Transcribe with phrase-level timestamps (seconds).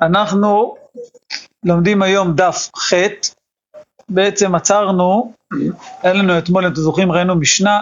[0.00, 0.76] אנחנו
[1.64, 2.92] לומדים היום דף ח',
[4.08, 5.32] בעצם עצרנו,
[6.02, 7.80] היה לנו אתמול, אם אתם זוכרים, ראינו משנה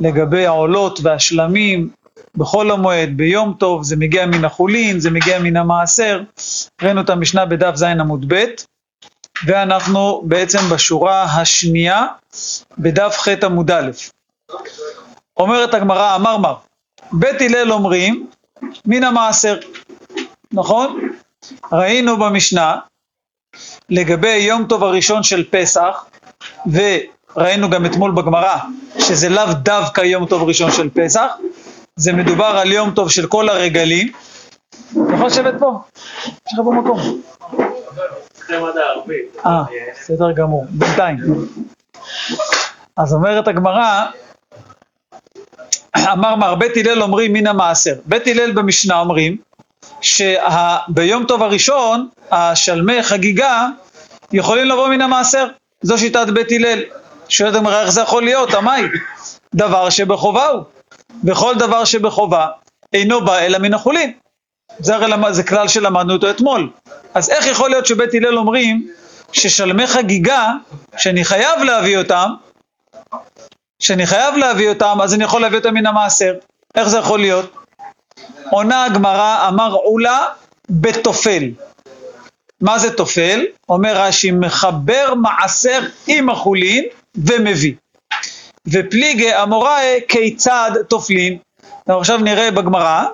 [0.00, 1.90] לגבי העולות והשלמים
[2.36, 6.22] בחול המועד, ביום טוב, זה מגיע מן החולין, זה מגיע מן המעשר,
[6.82, 8.44] ראינו את המשנה בדף ז' עמוד ב',
[9.46, 12.06] ואנחנו בעצם בשורה השנייה
[12.78, 13.90] בדף ח' עמוד א'.
[15.36, 16.54] אומרת הגמרא, אמר מר,
[17.12, 18.26] בית הלל אומרים
[18.86, 19.58] מן המעשר,
[20.52, 21.10] נכון?
[21.72, 22.76] ראינו במשנה
[23.88, 26.04] לגבי יום טוב הראשון של פסח,
[26.72, 28.56] וראינו גם אתמול בגמרא
[28.98, 31.30] שזה לאו דווקא יום טוב ראשון של פסח,
[31.96, 34.12] זה מדובר על יום טוב של כל הרגלים.
[34.92, 35.80] אתה יכול לשבת פה?
[36.26, 37.20] יש לך פה מקום.
[39.46, 39.62] אה,
[40.00, 41.16] בסדר גמור, בינתיים.
[42.96, 44.06] אז אומרת הגמרא,
[45.96, 47.94] אמר מר בית הלל אומרים מן המעשר.
[48.06, 49.36] בית הלל במשנה אומרים
[50.00, 53.66] שביום טוב הראשון, השלמי חגיגה
[54.32, 55.46] יכולים לבוא מן המעשר.
[55.82, 56.82] זו שיטת בית הלל.
[57.28, 58.54] שואלת הגמרא, איך זה יכול להיות?
[58.54, 58.82] עמי,
[59.54, 60.62] דבר שבחובה הוא.
[61.24, 62.46] וכל דבר שבחובה
[62.92, 64.12] אינו בא אלא מן החולין.
[64.78, 66.70] זה, הרי, זה כלל שלמדנו אותו אתמול.
[67.14, 68.88] אז איך יכול להיות שבית הלל אומרים
[69.32, 70.52] ששלמי חגיגה,
[70.96, 72.30] שאני חייב להביא אותם,
[73.78, 76.34] שאני חייב להביא אותם, אז אני יכול להביא אותם מן המעשר.
[76.74, 77.59] איך זה יכול להיות?
[78.50, 80.24] עונה הגמרא, אמר עולה
[80.70, 81.42] בתופל.
[82.60, 83.44] מה זה תופל?
[83.68, 86.84] אומר רש"י, מחבר מעשר עם החולין
[87.16, 87.74] ומביא.
[88.66, 91.38] ופליגי אמוראי כיצד תופלין.
[91.88, 93.04] עכשיו נראה בגמרא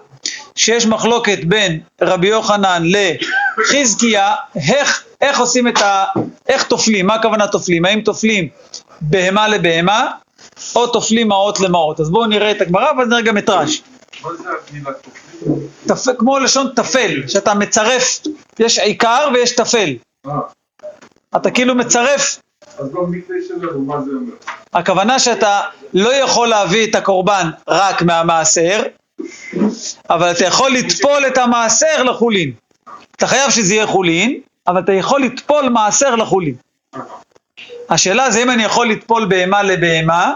[0.55, 4.35] שיש מחלוקת בין רבי יוחנן לחזקיה,
[4.69, 6.05] איך, איך עושים את ה...
[6.49, 7.85] איך תופלים, מה הכוונה תופלים?
[7.85, 8.49] האם תופלים
[9.01, 10.07] בהמה לבהמה,
[10.77, 12.01] או תופלים מעות למעות.
[12.01, 13.83] אז בואו נראה את הגמרא ואז נראה גם את רש"י.
[16.19, 18.23] כמו לשון תפל, שאתה מצרף,
[18.59, 19.97] יש עיקר ויש תפל.
[21.37, 22.39] אתה כאילו מצרף,
[22.79, 24.33] אז במקרה שלנו, מה זה אומר?
[24.73, 25.61] הכוונה שאתה
[25.95, 28.83] לא יכול להביא את הקורבן רק מהמעשר,
[30.11, 32.53] אבל אתה יכול לטפול את המעשר לחולין.
[33.17, 36.55] אתה חייב שזה יהיה חולין, אבל אתה יכול לטפול מעשר לחולין.
[37.91, 40.33] השאלה זה אם אני יכול לטפול בהמה לבהמה,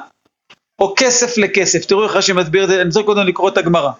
[0.80, 1.84] או כסף לכסף.
[1.84, 3.90] תראו איך רש"י מסביר את זה, אני רוצה קודם לקרוא את הגמרא.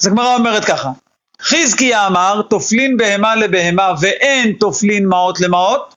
[0.00, 0.90] אז הגמרא אומרת ככה,
[1.42, 5.94] חזקיה אמר, תופלין בהמה לבהמה ואין תופלין מעות למעות,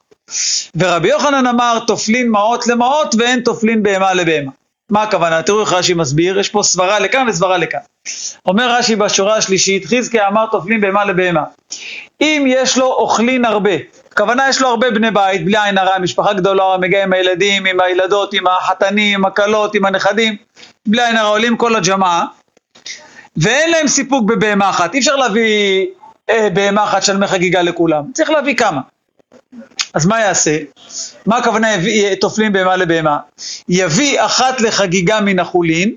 [0.75, 4.51] ורבי יוחנן אמר, תופלין מעות למעות ואין תופלין בהמה לבהמה.
[4.89, 5.41] מה הכוונה?
[5.43, 7.79] תראו איך רש"י מסביר, יש פה סברה לכאן וסברה לכאן.
[8.45, 11.43] אומר רש"י בשורה השלישית, חזקיה אמר תופלין בהמה לבהמה.
[12.21, 13.71] אם יש לו אוכלין הרבה,
[14.15, 17.79] הכוונה יש לו הרבה בני בית, בלי עין הרע, משפחה גדולה, מגיע עם הילדים, עם
[17.79, 20.35] הילדות, עם החתנים, עם הכלות, עם הנכדים,
[20.85, 22.25] בלי עין הרע עולים כל הג'מעה,
[23.37, 25.85] ואין להם סיפוק בבהמה אחת, אי אפשר להביא
[26.29, 28.81] אה, בהמה אחת של חגיגה לכולם, צריך להביא כמה.
[29.93, 30.57] אז מה יעשה?
[31.25, 33.17] מה הכוונה יביא, תופלים בהמה לבהמה?
[33.69, 35.95] יביא אחת לחגיגה מן החולין,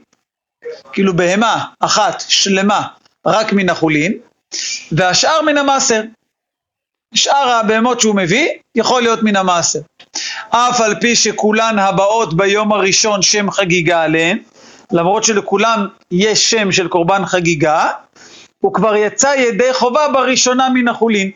[0.93, 2.87] כאילו בהמה אחת שלמה
[3.27, 4.13] רק מן החולין,
[4.93, 6.03] והשאר מן המעשר.
[7.15, 9.81] שאר הבהמות שהוא מביא יכול להיות מן המעשר.
[10.51, 14.39] אף על פי שכולן הבאות ביום הראשון שם חגיגה עליהן,
[14.93, 17.91] למרות שלכולם יש שם של קורבן חגיגה,
[18.61, 21.31] הוא כבר יצא ידי חובה בראשונה מן החולין.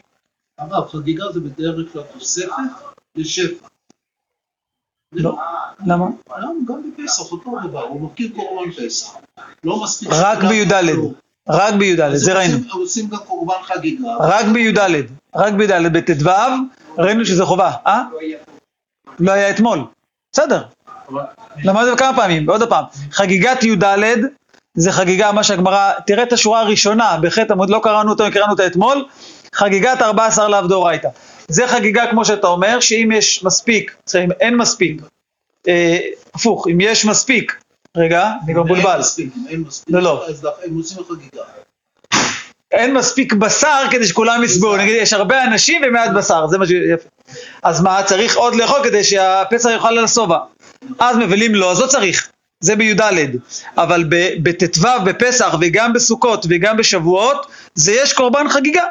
[0.58, 2.52] הרב, חגיגה זה בדרך כלל תוספת
[3.16, 3.66] לשפע.
[5.12, 5.38] לא,
[5.86, 6.06] למה?
[6.68, 9.16] גם בפסח אותו דבר, הוא מכיר קורבן פסח.
[9.64, 10.08] לא מספיק...
[10.12, 10.72] רק בי"ד,
[11.48, 12.58] רק בי"ד, זה ראינו.
[12.72, 14.08] עושים גם קורבן חגיגה.
[14.20, 14.78] רק בי"ד,
[15.34, 16.30] רק בי"ד, בט"ו
[16.98, 18.02] ראינו שזה חובה, אה?
[19.18, 19.84] לא היה אתמול,
[20.32, 20.62] בסדר,
[21.64, 23.84] למדנו כמה פעמים, עוד פעם, חגיגת י"ד
[24.74, 28.66] זה חגיגה, מה שהגמרא, תראה את השורה הראשונה בחטא עמוד, לא קראנו אותו, קראנו אותה
[28.66, 29.04] אתמול,
[29.54, 31.08] חגיגת 14 לאו דאורייתא.
[31.48, 35.02] זה חגיגה כמו שאתה אומר, שאם יש מספיק, אם אין מספיק,
[35.68, 35.98] אה,
[36.34, 37.61] הפוך, אם יש מספיק,
[37.96, 39.00] רגע, אני כבר מבולבל,
[39.48, 40.26] אין מספיק, לא, לא.
[40.64, 41.42] הם עושים חגיגה.
[42.72, 47.08] אין מספיק בשר כדי שכולם יסבלו, נגיד יש הרבה אנשים ומעט בשר, זה מה שיפה.
[47.62, 50.38] אז מה, צריך עוד לאכול כדי שהפסח יאכל על השובע.
[50.98, 52.30] אז מבלים לו, אז לא צריך,
[52.60, 53.00] זה בי"ד.
[53.76, 58.82] אבל ב- בט"ו, בפסח וגם בסוכות וגם בשבועות, זה יש קורבן חגיגה,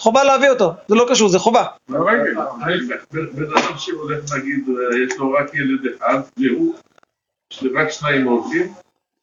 [0.00, 1.64] חובה להביא אותו, זה לא קשור, זה חובה.
[1.88, 6.74] לא רגע, ההפך, בן אדם שהולך נגיד, אה, יש לו רק ילד אחד, והוא,
[7.74, 8.72] רק שניים הולכים,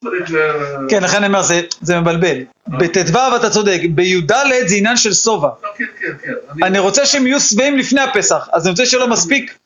[0.04, 0.34] צריך...
[0.34, 1.42] אה, כן, לכן אני אומר,
[1.80, 2.36] זה, מבלבל.
[2.68, 4.32] בט"ו אתה צודק, בי"ד
[4.66, 5.48] זה עניין של שובע.
[5.62, 6.64] לא, כן, כן, כן.
[6.64, 9.58] אני רוצה שהם יהיו שבעים לפני הפסח, אז אני רוצה שיהיה לו מספיק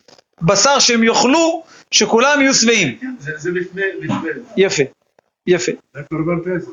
[0.43, 2.99] בשר שהם יאכלו, שכולם יהיו שבעים.
[3.01, 4.31] כן, זה זה לפני, לפני.
[4.57, 4.83] יפה,
[5.47, 5.73] יפה.
[5.95, 6.71] זה קורבן פסח.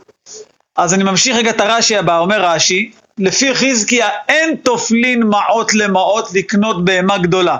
[0.75, 6.33] אז אני ממשיך רגע את הרש"י הבא, אומר רש"י, לפי חזקיה אין תופלין מעות למעות
[6.33, 7.57] לקנות בהמה גדולה.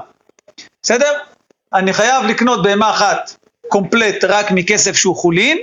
[0.81, 1.11] בסדר?
[1.73, 5.57] אני חייב לקנות בהמה אחת קומפלט רק מכסף שהוא חולין,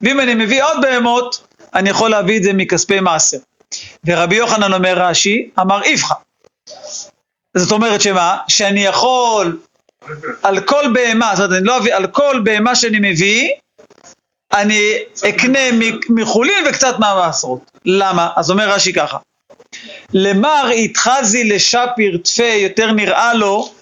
[0.00, 3.38] ואם אני מביא עוד בהמות, אני יכול להביא את זה מכספי מעשר.
[4.06, 6.14] ורבי יוחנן אומר רש"י, אמר איפכא.
[7.56, 8.36] זאת אומרת שמה?
[8.48, 9.58] שאני יכול
[10.42, 13.48] על כל בהמה, זאת אומרת, אני לא אביא, על כל בהמה שאני מביא,
[14.52, 14.92] אני
[15.28, 15.58] אקנה
[16.08, 17.70] מחולין וקצת מהמעשרות.
[17.84, 18.30] למה?
[18.36, 19.18] אז אומר רש"י ככה,
[20.12, 23.73] למר התחזי לשפיר תפה יותר נראה לו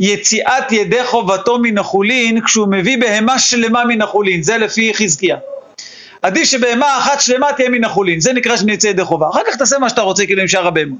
[0.00, 5.36] יציאת ידי חובתו מן החולין כשהוא מביא בהמה שלמה מן החולין, זה לפי חזקיה.
[6.22, 9.28] עדיף שבהמה אחת שלמה תהיה מן החולין, זה נקרא שאני יוצא ידי חובה.
[9.28, 10.98] אחר כך תעשה מה שאתה רוצה כאילו עם שאר הבהמות.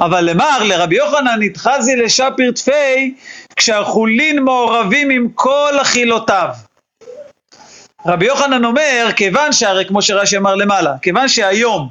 [0.00, 3.14] אבל למר, לרבי יוחנן נתחזי לשפיר תפי
[3.56, 6.48] כשהחולין מעורבים עם כל אכילותיו.
[8.06, 11.88] רבי יוחנן אומר, כיוון שהרי כמו שרש"י אמר למעלה, כיוון שהיום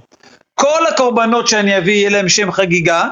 [0.56, 3.08] כל הקורבנות שאני אביא יהיה להם שם חגיגה,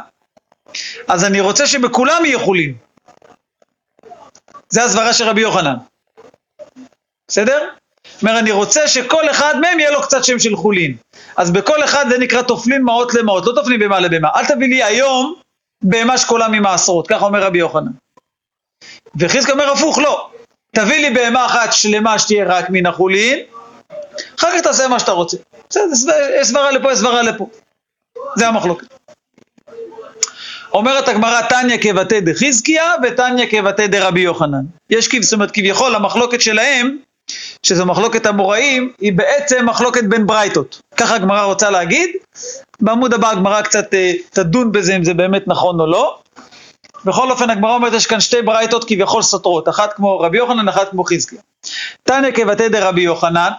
[1.07, 2.73] אז אני רוצה שבכולם יהיה חולין.
[4.73, 5.75] זה הסברה של רבי יוחנן.
[7.27, 7.69] בסדר?
[8.21, 10.97] אומר, אני רוצה שכל אחד מהם יהיה לו קצת שם של חולין.
[11.37, 14.29] אז בכל אחד זה נקרא תופלין מעות למעות, לא תופלין בהמה לבהמה.
[14.35, 15.35] אל תביא לי היום
[15.83, 17.91] בהמה שקולה ממעשרות, ככה אומר רבי יוחנן.
[19.19, 20.29] וחזקה אומר הפוך, לא.
[20.75, 23.39] תביא לי בהמה אחת שלמה שתהיה רק מן החולין,
[24.39, 25.37] אחר כך תעשה מה שאתה רוצה.
[25.69, 25.93] בסדר,
[26.43, 27.47] סברה לפה, סברה לפה.
[28.35, 28.87] זה המחלוקת.
[30.73, 34.63] אומרת הגמרא, תניא כבתי דחזקיה ותניא כבתי דרבי יוחנן.
[34.89, 36.97] יש כב, זאת אומרת, כביכול המחלוקת שלהם,
[37.63, 40.81] שזו מחלוקת המוראים, היא בעצם מחלוקת בין ברייתות.
[40.97, 42.09] ככה הגמרא רוצה להגיד.
[42.81, 46.17] בעמוד הבא הגמרא קצת אה, תדון בזה אם זה באמת נכון או לא.
[47.05, 50.89] בכל אופן הגמרא אומרת יש כאן שתי ברייתות כביכול סותרות, אחת כמו רבי יוחנן, אחת
[50.89, 51.39] כמו חזקיה.
[52.03, 53.49] תניא כבתי דרבי יוחנן,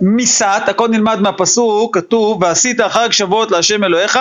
[0.00, 4.18] מיסת, הכל נלמד מהפסוק, כתוב, ועשית חג שבועות להשם אלוהיך,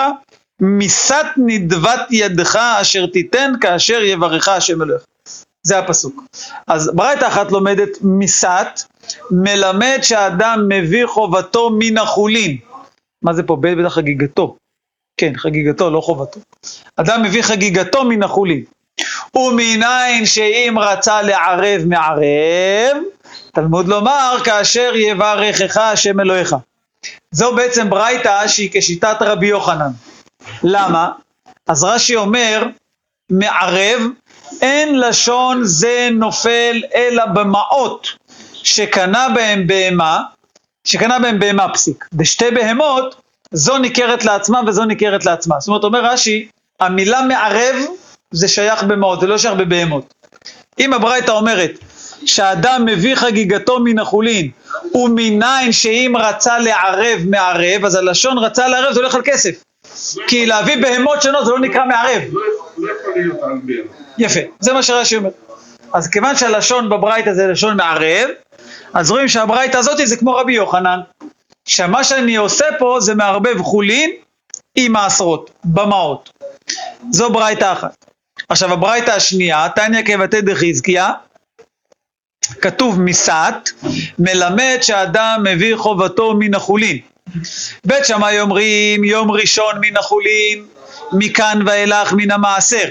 [0.61, 5.03] מיסת נדבת ידך אשר תיתן כאשר יברך השם אלוהיך.
[5.63, 6.23] זה הפסוק.
[6.67, 8.67] אז ברייתא אחת לומדת מיסת,
[9.31, 12.57] מלמד שהאדם מביא חובתו מן החולין.
[13.21, 13.57] מה זה פה?
[13.61, 14.55] בטח חגיגתו.
[15.17, 16.39] כן, חגיגתו, לא חובתו.
[16.95, 18.63] אדם מביא חגיגתו מן החולין.
[19.35, 22.97] ומנין שאם רצה לערב מערב,
[23.53, 26.55] תלמוד לומר כאשר יברכך השם אלוהיך.
[27.31, 29.91] זו בעצם ברייתא שהיא כשיטת רבי יוחנן.
[30.63, 31.11] למה?
[31.67, 32.63] אז רש"י אומר,
[33.31, 34.01] מערב,
[34.61, 38.07] אין לשון זה נופל אלא במעות
[38.53, 40.21] שקנה בהם בהמה,
[40.83, 42.05] שקנה בהם בהמה פסיק.
[42.13, 43.15] בשתי בהמות,
[43.51, 45.55] זו ניכרת לעצמה וזו ניכרת לעצמה.
[45.59, 46.47] זאת אומרת, אומר רש"י,
[46.79, 47.75] המילה מערב
[48.31, 50.13] זה שייך במעות, זה לא שייך בבהמות.
[50.79, 51.71] אם הברייתא אומרת
[52.25, 54.51] שאדם מביא חגיגתו מן החולין
[54.95, 59.63] ומנין שאם רצה לערב מערב, אז הלשון רצה לערב זה הולך על כסף.
[60.27, 62.21] כי להביא בהמות שונות זה לא נקרא מערב.
[62.31, 62.41] לא
[62.77, 63.45] לא.
[64.17, 65.29] יפה, זה מה שרש"י אומר.
[65.93, 68.29] אז כיוון שהלשון בברייתא זה לשון מערב,
[68.93, 70.99] אז רואים שהברייתא הזאת זה כמו רבי יוחנן,
[71.67, 74.11] שמה שאני עושה פה זה מערבב חולין
[74.75, 76.29] עם מעשרות, במעות.
[77.11, 78.05] זו ברייתא אחת.
[78.49, 81.09] עכשיו הברייתא השנייה, תניא כבתי דחזקיה,
[82.61, 83.69] כתוב מיסת,
[84.19, 86.99] מלמד שאדם מביא חובתו מן החולין.
[87.85, 90.65] בית שמאי אומרים יום ראשון מן החולין,
[91.13, 92.87] מכאן ואילך מן המעשר.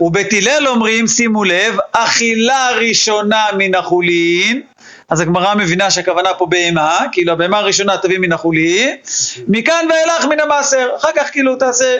[0.00, 4.62] ובית הלל אומרים, שימו לב, אכילה ראשונה מן החולין,
[5.08, 8.96] אז הגמרא מבינה שהכוונה פה בהמה, כאילו הבהמה הראשונה תביא מן החולין,
[9.48, 11.96] מכאן ואילך מן המעשר, אחר כך כאילו תעשה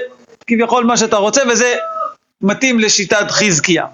[0.46, 1.74] כביכול מה שאתה רוצה, וזה
[2.40, 3.84] מתאים לשיטת חזקיה.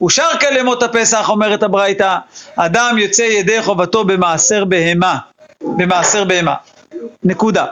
[0.00, 2.16] אושר כלמות הפסח, אומרת הברייתא,
[2.56, 5.18] אדם יוצא ידי חובתו במעשר בהמה,
[5.62, 6.54] במעשר בהמה.
[7.24, 7.66] נקודה.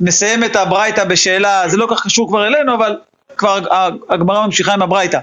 [0.00, 2.96] נסיים את הברייתא בשאלה, זה לא כך קשור כבר אלינו, אבל
[3.36, 3.58] כבר
[4.08, 5.18] הגמרא ממשיכה עם הברייתא.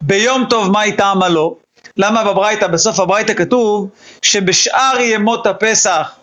[0.00, 1.56] ביום טוב מה איתה עמלו?
[1.96, 3.88] למה בברייתא, בסוף הברייתא כתוב
[4.22, 6.14] שבשאר ימות הפסח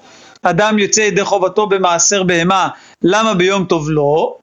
[0.41, 2.67] אדם יוצא ידי חובתו במעשר בהמה,
[3.01, 4.35] למה ביום טוב לא?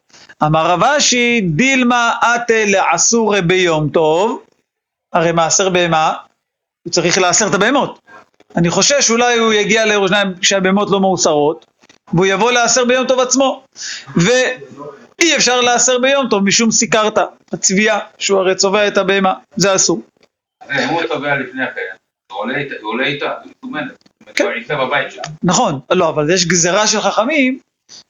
[0.42, 4.40] אמר רב אשי, דילמה אתה לעשורי ביום טוב,
[5.12, 6.12] הרי מעשר בהמה,
[6.84, 7.98] הוא צריך לעשר את הבהמות.
[8.56, 11.66] אני חושש שאולי הוא יגיע לירושלים כשהבהמות לא מאוסרות,
[12.12, 13.64] והוא יבוא לעשר ביום טוב עצמו.
[14.16, 17.18] ואי אפשר לעשר ביום טוב משום סיכרת,
[17.52, 20.02] הצביעה, שהוא הרי צובע את הבהמה, זה אסור.
[20.88, 21.96] הוא תובע לפני כן,
[22.32, 23.20] הוא עולה איתה, הוא היא
[23.64, 24.04] מסומנת.
[24.34, 24.44] כן.
[25.42, 27.58] נכון, לא, אבל יש גזירה של חכמים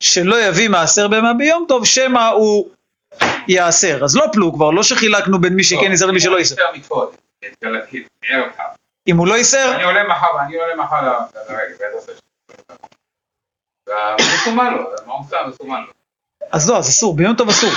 [0.00, 2.69] שלא יביא מעשר בהמה ביום טוב, שמא הוא
[3.49, 4.05] יעשר.
[4.05, 6.38] אז לא פלו כבר, לא שחילקנו בין מי שכן יעשר למי שלא
[8.57, 8.62] חג.
[9.09, 11.02] אם הוא לא יעשר, אני עולה מחר, אני עולה מחר
[11.49, 11.75] לרגע,
[14.21, 15.37] ומסומן לו, מה הוא עושה?
[15.49, 15.92] מסומן לו.
[16.52, 17.71] אז לא, אז אסור, ביום טוב אסור.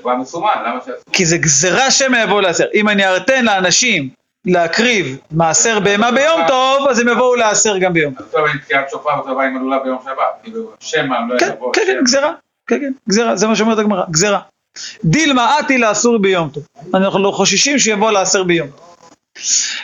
[0.00, 1.12] כבר מסומן, למה שאסור?
[1.12, 2.64] כי זה גזירה שמא יבואו להסר.
[2.74, 4.08] אם אני אתן לאנשים
[4.46, 8.14] להקריב מעשר בהמה ביום טוב, אז הם יבואו להסר גם ביום.
[8.18, 10.42] אז טוב, אם תקיעת שופר דבר עם הלולה ביום שבת.
[10.42, 11.72] כאילו, שמא לא כן, יבוא.
[11.72, 12.04] כן, כן, שם.
[12.04, 12.32] גזירה.
[12.66, 14.40] כן, כן, גזירה, זה מה שאומרת הגמרא, גזירה.
[15.04, 16.66] דילמה אתי לאסור ביום טוב.
[16.94, 18.68] אנחנו לא חוששים שיבוא להסר ביום.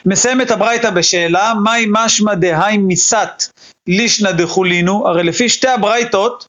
[0.07, 3.43] מסיים את הברייתא בשאלה, מהי משמע דהי מיסת
[3.87, 5.09] לישנא דחולינו?
[5.09, 6.47] הרי לפי שתי הברייתות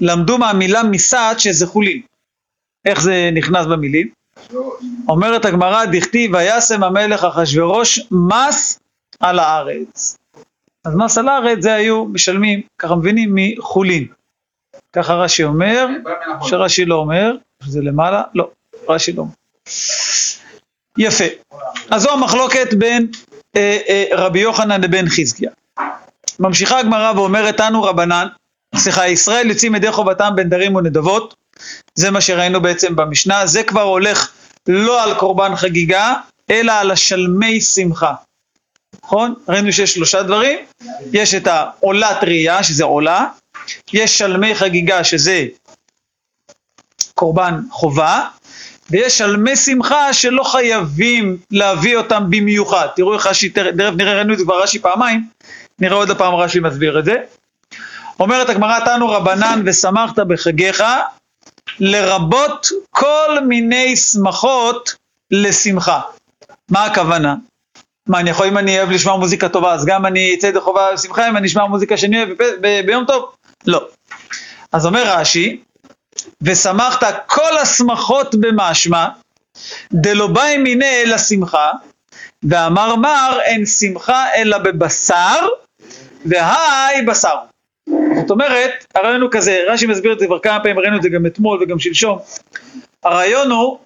[0.00, 2.00] למדו מהמילה מיסת שזה חולין.
[2.84, 4.08] איך זה נכנס במילים?
[5.08, 8.80] אומרת הגמרא, דכתיב וישם המלך אחשורוש מס
[9.20, 10.18] על הארץ.
[10.84, 14.06] אז מס על הארץ זה היו משלמים, ככה מבינים, מחולין.
[14.92, 15.86] ככה רש"י אומר.
[16.42, 17.32] שרש"י לא אומר,
[17.62, 18.50] זה למעלה, לא,
[18.88, 19.32] רש"י לא אומר.
[20.98, 21.24] יפה.
[21.90, 23.06] אז זו המחלוקת בין
[23.56, 25.50] אה, אה, רבי יוחנן לבין חזקיה.
[26.40, 28.26] ממשיכה הגמרא ואומרת אנו רבנן,
[28.76, 31.34] סליחה, ישראל יוצאים ידי חובתם בין דרים ונדבות,
[31.94, 34.30] זה מה שראינו בעצם במשנה, זה כבר הולך
[34.68, 36.14] לא על קורבן חגיגה,
[36.50, 38.14] אלא על השלמי שמחה.
[39.04, 39.34] נכון?
[39.48, 40.58] ראינו שיש שלושה דברים,
[41.12, 43.26] יש את העולת ראייה, שזה עולה,
[43.92, 45.46] יש שלמי חגיגה, שזה
[47.14, 48.20] קורבן חובה,
[48.90, 52.86] ויש שלמי שמחה שלא חייבים להביא אותם במיוחד.
[52.96, 55.26] תראו איך רש"י, תכף נראה, ראינו את זה כבר רש"י פעמיים,
[55.80, 57.14] נראה עוד הפעם רש"י מסביר את זה.
[58.20, 60.84] אומרת הגמרא, תנו רבנן ושמחת בחגיך,
[61.80, 64.94] לרבות כל מיני שמחות
[65.30, 66.00] לשמחה.
[66.70, 67.34] מה הכוונה?
[68.08, 70.92] מה, אני יכול, אם אני אוהב לשמוע מוזיקה טובה, אז גם אני אצא ידי חובה
[70.92, 73.32] לשמחה אם אני אשמע מוזיקה שאני אוהב בפ- ב- ביום טוב?
[73.66, 73.88] לא.
[74.72, 75.60] אז אומר רש"י,
[76.42, 79.08] ושמחת כל השמחות במשמע,
[79.92, 81.70] דלא באי מיניה אלא שמחה,
[82.48, 85.46] ואמר מר אין שמחה אלא בבשר,
[86.26, 87.36] והי בשר.
[88.20, 91.08] זאת אומרת, הרעיון הוא כזה, רש"י מסביר את זה כבר כמה פעמים, ראינו את זה
[91.08, 92.18] גם אתמול וגם שלשום.
[93.04, 93.78] הרעיון הוא,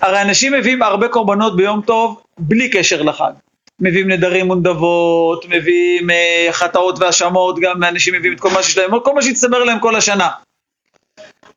[0.00, 3.32] הרי אנשים מביאים הרבה קורבנות ביום טוב בלי קשר לחג.
[3.80, 8.90] מביאים נדרים ונדבות, מביאים אה, חטאות והאשמות, גם אנשים מביאים את כל מה שיש להם,
[9.04, 10.28] כל מה שהצטבר להם כל השנה.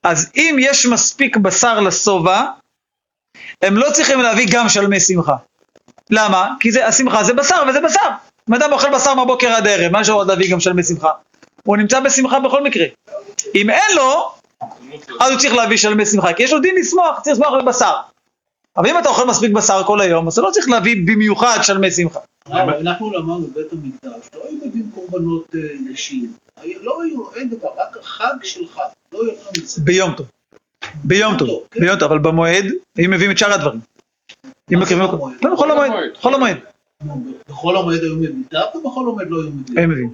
[0.03, 2.43] אז אם יש מספיק בשר לשובע,
[3.61, 5.35] הם לא צריכים להביא גם שלמי שמחה.
[6.09, 6.49] למה?
[6.59, 8.09] כי זה, השמחה זה בשר וזה בשר.
[8.49, 11.09] אם אדם אוכל בשר מהבוקר עד הערב, מה יש לו עוד להביא גם שלמי שמחה?
[11.63, 12.85] הוא נמצא בשמחה בכל מקרה.
[13.55, 14.31] אם אין לו,
[15.19, 17.93] אז הוא צריך להביא שלמי שמחה, כי יש לו דין לשמוח, צריך לשמוח בבשר.
[18.77, 21.91] אבל אם אתה אוכל מספיק בשר כל היום, אז אתה לא צריך להביא במיוחד שלמי
[21.91, 22.19] שמחה.
[22.47, 25.59] אנחנו למדנו בבית המקדש, לא היו מביאים קורבנות אה,
[25.91, 26.33] נשים.
[26.81, 28.81] לא היו, אין דבר, רק חג של חג,
[29.13, 29.81] לא יותר מזה.
[29.81, 30.25] ביום טוב.
[31.03, 31.79] ביום טוב, כן.
[31.79, 32.65] ביום טוב, אבל במועד,
[33.05, 33.79] אם מביאים את שאר הדברים.
[34.73, 35.05] אם מקריבים?
[35.41, 36.57] לא, בחול המועד, חול המועד,
[37.49, 39.77] בכל המועד היו מביאים דף ובכל המועד לא היו מביאים.
[39.83, 40.13] הם מביאים.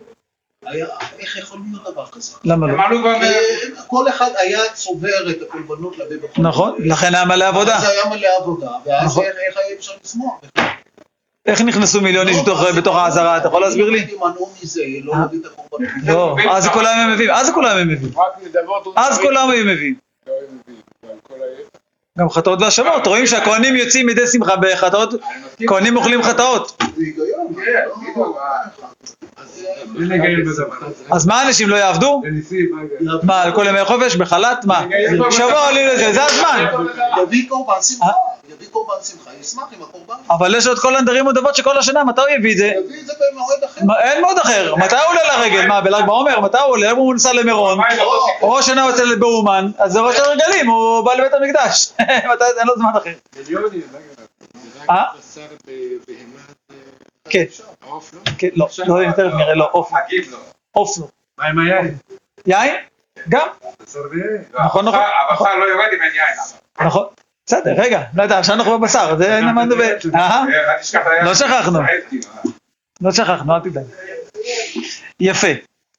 [1.19, 2.36] איך יכול להיות דבר כזה?
[2.43, 2.74] למה לא?
[2.88, 3.13] עלו כבר...
[3.24, 3.39] אה,
[3.88, 6.75] כל אחד היה צובר את הקורבנות להביא בכל נכון.
[6.79, 7.75] לכן היה מלא עבודה.
[7.77, 9.24] אז היה מלא עבודה, ואז נכון.
[9.24, 10.34] איך איך היה אפשר לשמוח?
[11.46, 14.03] איך נכנסו מיליון איש בתוך- בתוך העזרה, אתה יכול להסביר לי?
[14.03, 15.89] אם יימנעו מזה, לא להביא את הקורבנות.
[16.08, 18.13] לא, אז כולם הם מביאים, אז כולם הם מביאים.
[18.96, 19.96] אז כולם הם מביאים.
[22.19, 25.13] גם חטאות והשמות, רואים שהכהנים יוצאים מדי שמחה בחטאות,
[25.67, 26.83] כהנים אוכלים חטאות.
[31.12, 32.22] אז, מה אנשים לא יעבדו?
[33.24, 34.15] מה על כל ימי חופש?
[34.15, 34.65] בחל"ת?
[34.65, 34.86] מה?
[35.31, 36.65] שבוע עולים לזה, זה הזמן.
[37.24, 38.12] יביא קורבן שמחה, אה?
[38.50, 40.15] יביא קורבן שמחה, ישמח עם הקורבן.
[40.29, 42.65] אבל יש לו את כל הנדרים ודבות שכל השנה, מתי הוא יביא את זה?
[42.65, 43.81] יביא את זה במועד אחר.
[43.86, 45.67] מה, אין מאוד אחר, מתי הוא עולה לרגל?
[45.67, 46.39] מה, בל"ג בעומר?
[46.39, 46.91] מתי הוא עולה?
[46.91, 47.79] הוא נסע למירון,
[48.41, 51.91] ראש שנה יוצא באומן, אז זה ראש הרגלים, הוא בא לבית המקדש.
[52.00, 53.12] אין לו זמן אחר.
[57.29, 57.43] כן,
[57.81, 58.19] העוף לא?
[58.38, 60.38] כן, לא, לא, תכף נראה, לא, עוף, חגים לא.
[60.71, 61.07] עוף לא.
[61.38, 61.95] מה עם היין?
[62.48, 62.75] יין?
[63.29, 63.48] גם.
[63.95, 65.00] לא, נכון, נכון.
[65.29, 66.88] הבשר- לא יורד אם אין יין.
[66.88, 67.05] נכון.
[67.45, 69.83] בסדר, רגע, לא יודע, עכשיו אנחנו בבשר, זה אין מה לדבר.
[70.15, 71.25] אה, היין.
[71.25, 71.79] לא שכחנו.
[72.09, 72.51] כאילו, אה.
[73.01, 73.83] לא שכחנו, אל תדאג.
[75.19, 75.48] יפה.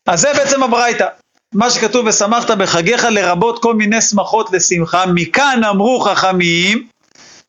[0.06, 1.06] אז זה בעצם הברייתא.
[1.54, 6.88] מה שכתוב ושמחת בחגיך לרבות כל מיני שמחות לשמחה, מכאן אמרו חכמים,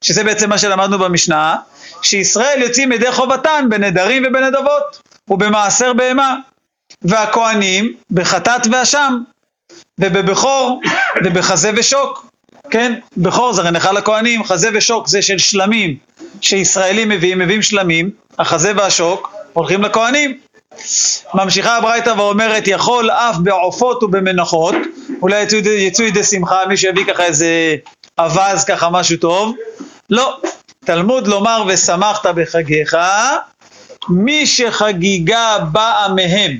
[0.01, 1.55] שזה בעצם מה שלמדנו במשנה,
[2.01, 6.35] שישראל יוצאים ידי חובתן בנדרים ובנדבות, ובמעשר בהמה,
[7.01, 9.17] והכהנים בחטאת ואשם,
[9.99, 10.81] ובבכור,
[11.23, 12.25] ובחזה ושוק,
[12.69, 12.93] כן?
[13.17, 15.97] בכור זה הרי נחל הכהנים, חזה ושוק זה של שלמים,
[16.41, 20.37] שישראלים מביאים, מביאים שלמים, החזה והשוק הולכים לכהנים.
[21.33, 24.75] ממשיכה הברייתא ואומרת, יכול אף בעופות ובמנחות,
[25.21, 25.45] אולי
[25.77, 27.75] יצאו ידי שמחה, מי שיביא ככה איזה
[28.17, 29.55] אווז, ככה משהו טוב.
[30.11, 30.39] לא,
[30.85, 32.97] תלמוד לומר ושמחת בחגיך,
[34.09, 36.57] מי שחגיגה באה מהם.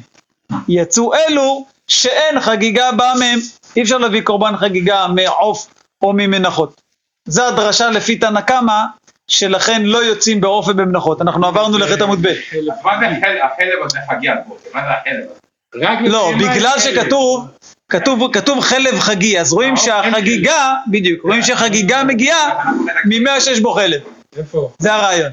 [0.67, 3.39] יצאו אלו שאין חגיגה באה מהם.
[3.75, 5.67] אי אפשר להביא קורבן חגיגה מעוף
[6.01, 6.81] או ממנחות.
[7.27, 8.81] זו הדרשה לפי תנא קמא,
[9.27, 11.21] שלכן לא יוצאים בעוף ובמנחות.
[11.21, 12.27] אנחנו עברנו לחטא עמוד ב'.
[12.27, 12.35] אז
[12.83, 13.05] מה זה
[13.45, 14.69] החלב הזה חגיית בוקר?
[14.73, 16.09] מה זה החלב הזה?
[16.09, 17.47] לא, בגלל שכתוב,
[17.91, 22.63] כתוב, כתוב חלב חגי, אז רואים שהחגיגה, בדיוק, רואים שהחגיגה מגיעה
[23.05, 24.01] ממה שיש בו חלב.
[24.37, 24.71] איפה?
[24.79, 25.31] זה הרעיון.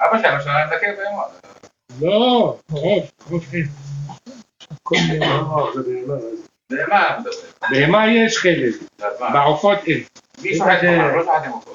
[0.00, 1.26] אבא שלנו שלנו מזכה בהמות.
[2.00, 3.66] לא, רוב, רוב אין.
[6.68, 7.52] זה מה אנחנו מדברים?
[7.70, 8.72] בהמה יש חלב?
[9.32, 10.02] בעופות אין.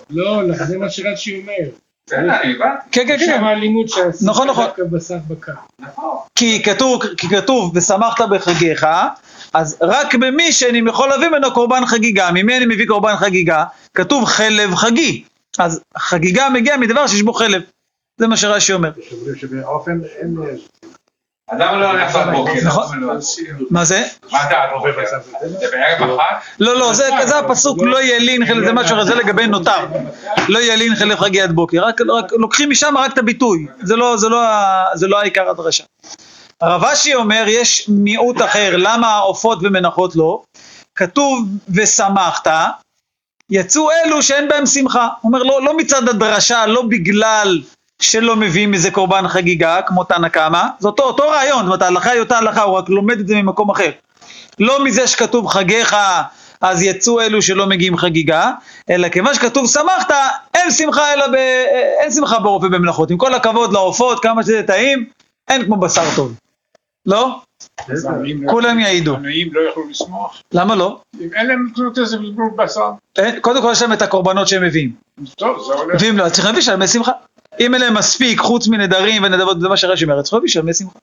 [0.09, 0.43] לא.
[0.47, 1.69] לא, זה מה שרש"י אומר.
[2.91, 3.25] כן, כן, כן.
[3.25, 4.65] שם לימוד שעשית נכון, נכון.
[4.65, 5.51] דווקא בשר בקר.
[5.79, 6.17] נכון.
[6.35, 8.87] כי כתוב, כי כתוב, ושמחת בחגיך,
[9.53, 12.31] אז רק במי שאני יכול להביא ממנו קורבן חגיגה.
[12.31, 13.63] ממי אני מביא קורבן חגיגה?
[13.93, 15.23] כתוב חלב חגי.
[15.59, 17.61] אז חגיגה מגיעה מדבר שיש בו חלב.
[18.19, 18.91] זה מה שרש"י אומר.
[21.51, 22.53] אז למה לא לעשות בוקר?
[22.65, 22.99] נכון.
[22.99, 23.45] לא לעשות?
[23.71, 24.03] מה זה?
[24.31, 24.91] מה זה הבוקר?
[25.41, 26.35] זה בערב החג?
[26.59, 29.85] לא, לא, זה כזה הפסוק לא ילין חלב, זה משהו אחר, זה לגבי נותר.
[30.47, 31.83] לא ילין חלב חגי עד בוקר,
[32.31, 34.41] לוקחים משם רק את הביטוי, זה לא, לא,
[34.93, 35.83] זה לא העיקר הדרשה.
[36.61, 40.41] הרב אשי אומר, יש מיעוט אחר, למה עופות ומנחות לא?
[40.95, 42.47] כתוב ושמחת,
[43.49, 45.07] יצאו אלו שאין בהם שמחה.
[45.21, 47.61] הוא אומר, לא, לא מצד הדרשה, לא בגלל
[47.99, 52.11] שלא מביאים מזה קורבן חגיגה, כמו תנא קמא, זה אותו, אותו רעיון, זאת אומרת ההלכה
[52.11, 53.91] היא אותה הלכה, הוא רק לומד את זה ממקום אחר.
[54.59, 55.95] לא מזה שכתוב חגיך,
[56.61, 58.51] אז יצאו אלו שלא מגיעים חגיגה,
[58.89, 60.13] אלא כיוון שכתוב שמחת,
[60.53, 61.35] אין שמחה אלא ב...
[61.99, 63.11] אין שמחה בעוף ובמלאכות.
[63.11, 65.05] עם כל הכבוד לעופות, כמה שזה טעים,
[65.47, 66.33] אין כמו בשר טוב.
[67.05, 67.39] לא?
[68.49, 69.15] כולם יעידו.
[69.15, 71.01] עניים לא יכלו לשמוח, למה לא?
[71.21, 74.91] אם אין להם לקנות בשר, אין, קודם כל יש להם את הקורבנות שהם מביאים.
[75.37, 76.01] טוב, זה הולך.
[76.01, 77.11] ואם לא, צריך להביא שלמי שמחה.
[77.59, 80.99] אם אין להם מספיק, חוץ מנדרים ונדבות, זה מה שרש"י אומר, צריך להביא שלמי שמחה.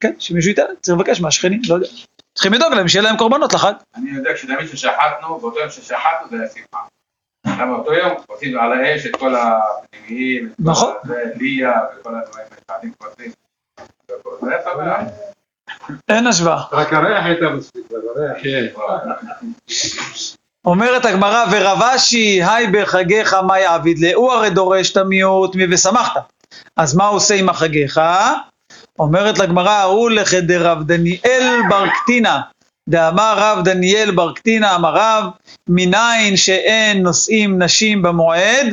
[0.00, 1.86] כן, שמישהו ייתן צריך לבקש מהשכנים, לא יודע.
[2.34, 3.72] צריכים לדאוג להם שיהיה להם קורבנות לחג.
[3.94, 6.78] אני יודע שתמיד ששחטנו, באותו יום ששחטנו זה היה שמחה.
[7.46, 10.94] למה באותו יום עושים על האש את כל הפנימיים, את כל נכון.
[11.40, 13.32] ליה וכל הדברים האחדים כבשים.
[14.40, 15.00] זה היה שמח.
[16.08, 16.62] אין השוואה.
[16.72, 18.42] רק הריח הייתה מספיק, הריח.
[18.42, 18.66] כן.
[20.64, 24.10] אומרת הגמרא, ורבשי, היי בחגיך מה יעביד לה?
[24.14, 26.20] הוא הרי דורש את המיעוט מ"ושמחת".
[26.76, 28.00] אז מה הוא עושה עם החגיך?
[28.98, 32.40] אומרת לגמרא, הוא לכדרב דניאל בר קטינה.
[32.88, 35.24] דאמר רב דניאל בר קטינה, אמר רב,
[35.68, 38.66] מניין שאין נושאים נשים במועד,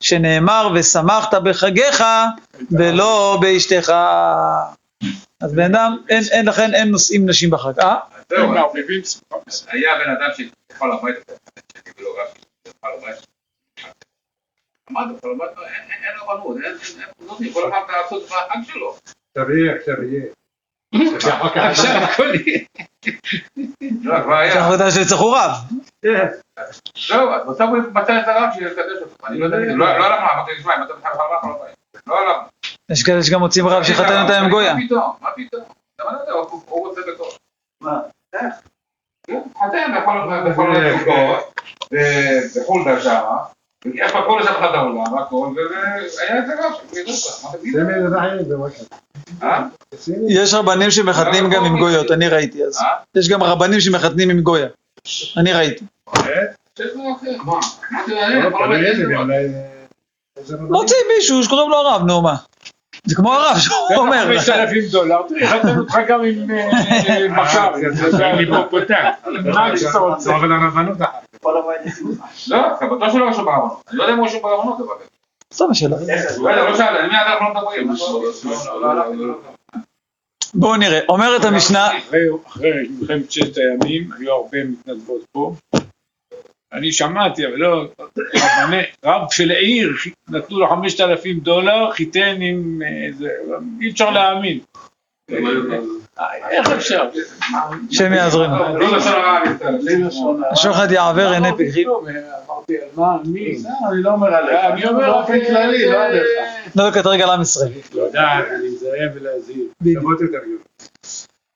[0.00, 2.04] שנאמר ושמחת בחגיך
[2.70, 3.92] ולא באשתך.
[5.40, 7.80] אז בן אדם, אין, אין, לכן אין נושאים נשים בחג.
[7.80, 7.96] אה?
[8.28, 8.52] זהו,
[9.46, 9.70] בסדר.
[9.72, 11.16] היה בן אדם שיכול לבית,
[11.78, 12.26] שקיבל לו רב,
[12.68, 13.26] שיכול לבית.
[14.90, 18.58] אמרתי, יכול לבית, אין- אין- אין רבנות, אין, אין, אין, נותנים, כל אחד לעשות בחג
[18.72, 18.96] שלו.
[19.38, 20.34] שריח, שריח.
[21.54, 22.60] עכשיו הכל יהיה.
[24.04, 24.58] לא, כבר היה.
[24.58, 25.50] אנחנו יודעים שצריכו רב.
[27.08, 29.26] זהו, אז בסוף הוא מצא את הרב שיקדש אותו.
[29.26, 31.64] אני לא יודע, לא לא הלך אמרתי, תשמע, אם אתה בכלל הלך, לא בא.
[32.06, 32.36] לא הלך.
[32.90, 34.74] יש כאלה שגם מוצאים רב שיחתן אותם עם גויה.
[34.74, 35.12] מה פתאום?
[35.20, 35.62] מה פתאום?
[36.00, 37.24] למה לא הוא רוצה בכל.
[40.02, 40.10] איך?
[40.10, 41.54] חתן בכל המקומות,
[42.56, 43.36] בחולדה שמה,
[44.00, 46.46] איך בכל לשם אחד העולם, הכל, והיה את
[48.46, 48.98] זה מה כתוב.
[49.42, 49.62] אה?
[50.28, 52.76] יש רבנים שמחתנים גם עם גויות, אני ראיתי אז.
[52.76, 52.86] אה?
[53.14, 54.68] יש גם רבנים שמחתנים עם גויה.
[55.36, 55.84] אני ראיתי.
[56.08, 56.22] לא,
[58.48, 58.96] יכול להיות
[59.30, 59.50] אה,
[60.36, 60.70] איזה רבנים.
[60.70, 62.36] מוציא מישהו שקוראים לו הרב, נו מה.
[63.06, 64.24] זה כמו הרב שהוא אומר.
[64.26, 67.72] 5,000 דולר, תראה, חתן אותך גם עם אה, בקר,
[68.10, 68.94] זה היפופוטם.
[69.44, 70.20] מה שאתה רוצה?
[70.20, 71.48] זה עובר לרבנות אחר כך.
[72.48, 73.82] לא, סבתו שלו רשום ברבנות.
[73.90, 74.94] אני לא יודע אם הוא רשום ברבנות, אבל...
[75.52, 75.96] סתם השאלה.
[76.40, 77.94] לא יודע, לא שאלת, אני מי אנחנו לא מדברים.
[78.80, 79.34] לא
[80.54, 81.00] בואו נראה.
[81.08, 81.88] אומרת המשנה,
[82.46, 85.54] אחרי מלחמת ששת הימים, היו הרבה מתנדבות פה.
[86.72, 87.84] אני שמעתי, אבל לא,
[88.36, 89.90] רבני, רב של עיר,
[90.28, 93.28] נתנו לו 5,000 דולר, חיתן עם איזה,
[93.80, 94.58] אי אפשר להאמין.
[96.50, 97.08] איך אפשר?
[98.00, 99.38] לא אני מצטער.
[100.50, 101.88] השוחד יעבר עיני פקחים.
[101.88, 103.56] אמרתי, על מה, מי?
[103.90, 106.22] אני לא אומר עליך, אני אומר באופן כללי, לא עליך.
[106.76, 107.72] לא לקטרג על עם ישראל.
[107.94, 109.64] לדעת, להיזהר ולהזהיר.
[109.92, 110.58] שוות יותר גדול.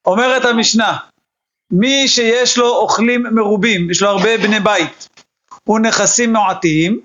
[0.06, 0.96] אומרת המשנה,
[1.70, 5.08] מי שיש לו אוכלים מרובים, יש לו הרבה בני בית,
[5.68, 7.00] ונכסים מועטים,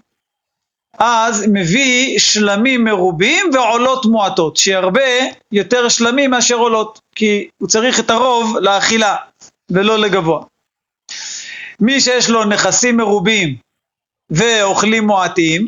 [0.97, 5.11] אז מביא שלמים מרובים ועולות מועטות, שירבה
[5.51, 9.15] יותר שלמים מאשר עולות, כי הוא צריך את הרוב לאכילה
[9.69, 10.43] ולא לגבוה.
[11.79, 13.55] מי שיש לו נכסים מרובים
[14.29, 15.65] ואוכלים מועטים,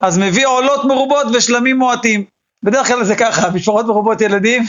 [0.00, 2.24] אז מביא עולות מרובות ושלמים מועטים.
[2.62, 4.62] בדרך כלל זה ככה, משפחות מרובות ילדים,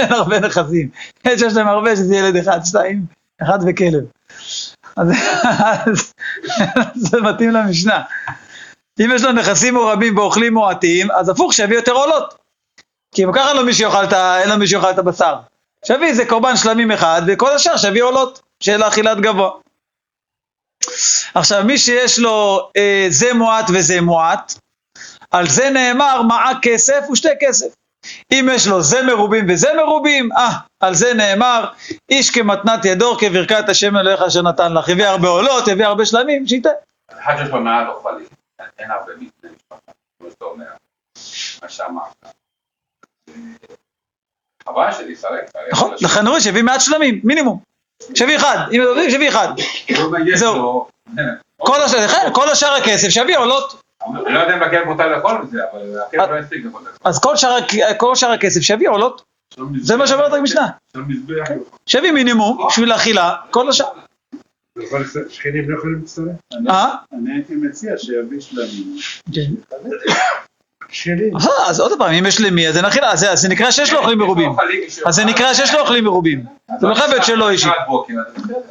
[0.00, 0.88] אין הרבה נכסים.
[1.24, 3.04] יש שיש להם הרבה, שזה ילד אחד, שתיים,
[3.42, 4.04] אחד וכלב.
[4.96, 5.08] אז,
[6.96, 8.02] זה מתאים למשנה.
[9.00, 12.34] אם יש לו נכסים מרובים ואוכלים מועטים, אז הפוך, שיביא יותר עולות.
[13.14, 15.34] כי אם ככה לו מי שיאכל את ה- אין לו מי שיאכל את הבשר.
[15.84, 19.50] שיביא איזה קורבן שלמים אחד, וכל השאר שיביא עולות, שיהיה אכילת גבוה.
[21.34, 24.54] עכשיו, מי שיש לו אה, זה מועט וזה מועט,
[25.30, 27.66] על זה נאמר מעה כסף ושתי כסף.
[28.32, 31.64] אם יש לו זה מרובים וזה מרובים, אה, על זה נאמר,
[32.08, 34.88] איש כמתנת ידו כברכת השם אלוהיך אשר נתן לך.
[34.88, 36.70] הביא הרבה עולות, הביא הרבה שלמים, שייתן.
[37.18, 38.26] אחד שיש לו מעט אוכלים,
[38.78, 40.64] אין הרבה מבני משפחה, כמו שאתה אומר,
[41.62, 42.34] מה שאמרת.
[44.64, 45.52] חבל שתסרק.
[45.72, 47.60] נכון, לכן רואים שהביא מעט שלמים, מינימום.
[48.14, 49.48] שיביא אחד, אם יודעים, שיביא אחד.
[50.34, 50.88] זהו.
[51.58, 53.79] כל השאר, לכן, כל השאר הכסף שיביא עולות.
[54.06, 56.92] אני לא יודע אם לכלב מותר לאכול את זה, אבל הכלב לא יספיק לאכול את
[56.92, 56.98] זה.
[57.04, 59.22] אז כל שאר, הכ- כל שאר הכסף שיביא עולות.
[59.80, 60.68] זה מה שאומרת המשנה.
[61.86, 63.86] שיביא מינימום בשביל האכילה, כל השאר.
[65.28, 66.26] שכנים לא יכולים להצטרף?
[66.68, 66.94] אה?
[67.12, 68.96] אני הייתי מציע שיביא שלמים.
[70.92, 71.30] שלי.
[71.34, 72.80] אה, אז עוד פעם, אם יש למי, אז
[73.34, 74.52] זה- נקרא שיש לו אוכלים מרובים.
[75.06, 76.44] אז זה נקרא שיש לו אוכלים מרובים.
[76.80, 77.68] זה לא חייב להיות שלו אישי.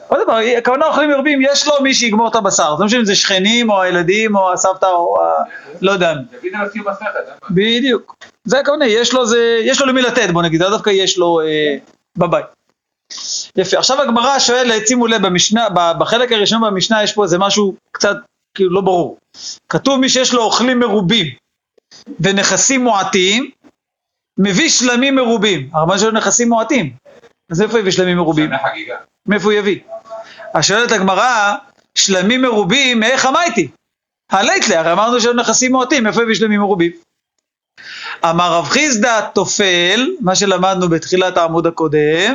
[0.08, 2.76] עוד פעם, הכוונה אוכלים מרובים, יש לו מי שיגמור את הבשר.
[2.76, 5.44] זה לא משנה אם זה שכנים, או הילדים, או הסבתא, או ה...
[5.82, 6.14] לא יודע.
[7.52, 7.80] בעיה.
[7.80, 8.16] בדיוק.
[8.44, 11.42] זה הכוונה, יש לו, זה, יש לו למי לתת, בוא נגיד, זה דווקא יש לו
[11.42, 11.76] אה,
[12.18, 12.46] בבית.
[13.58, 15.68] יפה, עכשיו הגמרא שואלת, שימו לב, במשנה,
[16.00, 18.16] בחלק הראשון במשנה יש פה איזה משהו קצת
[18.56, 19.18] כאילו לא ברור.
[19.70, 21.26] כתוב מי שיש לו אוכלים מרובים
[22.20, 23.52] ונכסים מועטים,
[24.38, 25.70] מביא שלמים מרובים.
[25.74, 26.94] הרמב"ן יש לו נכסים מועטים,
[27.52, 28.50] אז איפה יביא שלמים מרובים?
[29.26, 29.80] מאיפה הוא יביא?
[30.54, 31.56] אז שואלת הגמרא,
[31.96, 33.68] שלמים מרובים, מאיך אמרתי?
[34.32, 36.92] הלייטלה, הרי אמרנו שהיו נכסים מועטים, איפה הביא שלמים מרובים?
[38.26, 42.34] אמר רב חיסדא תופל, מה שלמדנו בתחילת העמוד הקודם,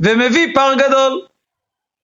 [0.00, 1.26] ומביא פר גדול.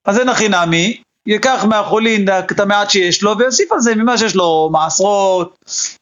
[0.05, 4.35] אז אין הכי נמי, ייקח מהחולין את המעט שיש לו, ויוסיף על זה ממה שיש
[4.35, 5.55] לו מעשרות,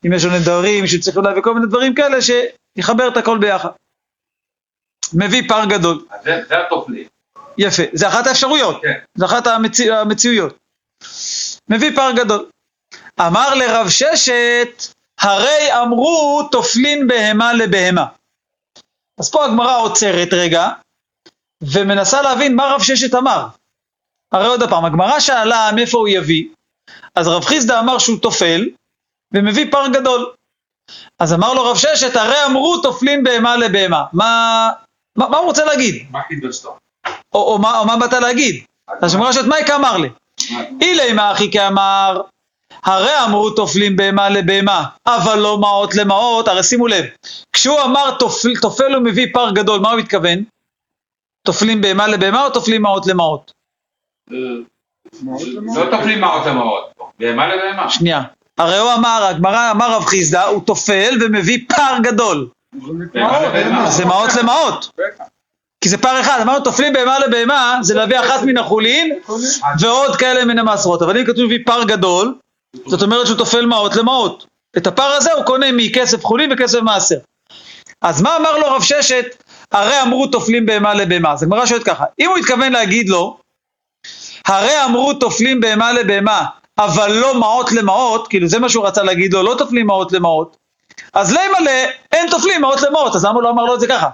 [0.06, 3.70] אם יש לו נדרים שצריך להביא כל מיני דברים כאלה, שיחבר את הכל ביחד.
[5.14, 6.06] מביא פר גדול.
[6.24, 7.08] זה זה התופלי.
[7.58, 8.94] יפה, זה אחת האפשרויות, כן.
[9.16, 10.58] זה אחת המציא, המציאויות.
[11.70, 12.46] מביא פר גדול.
[13.20, 14.84] אמר לרב ששת,
[15.20, 18.06] הרי אמרו תופלין בהמה לבהמה.
[19.20, 20.70] אז פה הגמרא עוצרת רגע,
[21.62, 23.48] ומנסה להבין מה רב ששת אמר.
[24.34, 26.46] הרי עוד פעם, הגמרא שאלה מאיפה הוא יביא,
[27.16, 28.70] אז רב חיסדא אמר שהוא תופל,
[29.32, 30.32] ומביא פר גדול.
[31.20, 34.04] אז אמר לו רב ששת, הרי אמרו תופלין בהמה לבהמה.
[34.14, 34.70] מה,
[35.16, 36.08] מה, מה הוא רוצה להגיד?
[36.12, 36.66] מה חידשת?
[36.66, 36.74] או,
[37.34, 38.64] או, מה, או מה באת להגיד?
[39.02, 40.10] אז אמרה שאת מאי כאמר לי.
[40.82, 42.22] אילי מה אחי כאמר,
[42.84, 47.06] הרי אמרו תופלים בהמה לבהמה, אבל לא מעות למעות, הרי שימו לב,
[47.54, 50.44] כשהוא אמר תופל, תופל ומביא פר גדול, מה הוא מתכוון?
[51.46, 53.52] תופלים בהמה לבהמה או תופלים מעות למעות?
[55.76, 56.94] לא תופלים מעות למעות.
[57.20, 57.90] בהמה לבהמה.
[57.90, 58.22] שנייה.
[58.58, 62.48] הרי הוא אמר, הגמרא אמר רב חיסדא, הוא תופל ומביא פר גדול.
[63.90, 64.92] זה מעות למעות.
[65.82, 69.20] כי זה פר אחד, אמרנו תופלים בהמה לבהמה, זה להביא אחת מן החולין
[69.80, 71.02] ועוד כאלה מן המעשרות.
[71.02, 72.36] אבל אם כתוב מביא פר גדול,
[72.88, 74.46] זאת אומרת שהוא תופל מעות למעות.
[74.78, 77.16] את הפר הזה הוא קונה מכסף חולין וכסף מעשר.
[78.02, 79.26] אז מה אמר לו רב ששת?
[79.72, 81.32] הרי אמרו תופלים בהמה לבהמה.
[81.32, 83.38] אז הגמרא שואלת ככה, אם הוא התכוון להגיד לו,
[84.48, 86.46] הרי אמרו תופלים בהמה לבהמה,
[86.78, 90.58] אבל לא מעות למעות, כאילו זה מה שהוא רצה להגיד לו, לא תופלים מעות למעות,
[91.14, 91.68] אז למה ל...
[92.12, 94.10] אין תופלים מעות למעות, אז למה הוא לא אמר לו את זה ככה?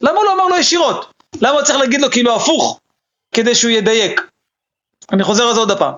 [0.00, 1.12] למה הוא לא אמר לו ישירות?
[1.40, 2.80] למה הוא צריך להגיד לו כאילו הפוך,
[3.34, 4.20] כדי שהוא ידייק?
[5.12, 5.94] אני חוזר על זה עוד הפעם.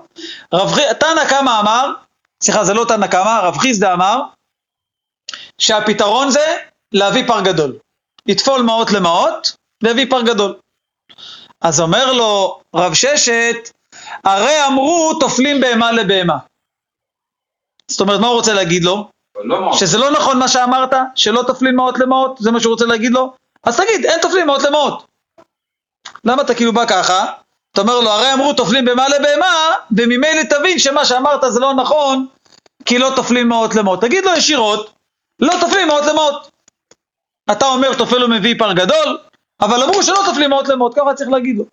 [0.53, 0.81] רב חי...
[0.99, 1.91] תנא קמא אמר,
[2.43, 4.21] סליחה זה לא תנא קמא, רב חיסדא אמר,
[5.57, 6.55] שהפתרון זה
[6.91, 7.77] להביא פר גדול.
[8.27, 10.55] יטפול מעות למעות, ויביא פר גדול.
[11.61, 13.71] אז אומר לו רב ששת,
[14.23, 16.37] הרי אמרו תופלים בהמה לבהמה.
[17.91, 19.09] זאת אומרת, מה הוא רוצה להגיד לו?
[19.43, 19.73] לא.
[19.73, 23.33] שזה לא נכון מה שאמרת, שלא תופלים מעות למעות, זה מה שהוא רוצה להגיד לו?
[23.63, 25.05] אז תגיד, אין תופלים מעות למעות.
[26.23, 27.25] למה אתה כאילו בא ככה?
[27.71, 32.27] אתה אומר לו, הרי אמרו תופלים בהמה לבהמה, וממילא תבין שמה שאמרת זה לא נכון,
[32.85, 34.01] כי לא תופלים מעות למעות.
[34.01, 34.93] תגיד לו ישירות,
[35.39, 36.51] לא תופלים מעות למעות.
[37.51, 39.17] אתה אומר תופל ומביא פר גדול,
[39.61, 41.65] אבל אמרו שלא תופלים מעות למעות, ככה צריך להגיד לו.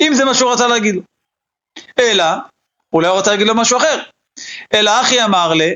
[0.00, 1.02] אם זה מה שהוא רצה להגיד לו.
[1.98, 2.24] אלא,
[2.92, 4.02] אולי הוא רצה להגיד לו משהו אחר.
[4.74, 5.74] אלא אחי אמר לי,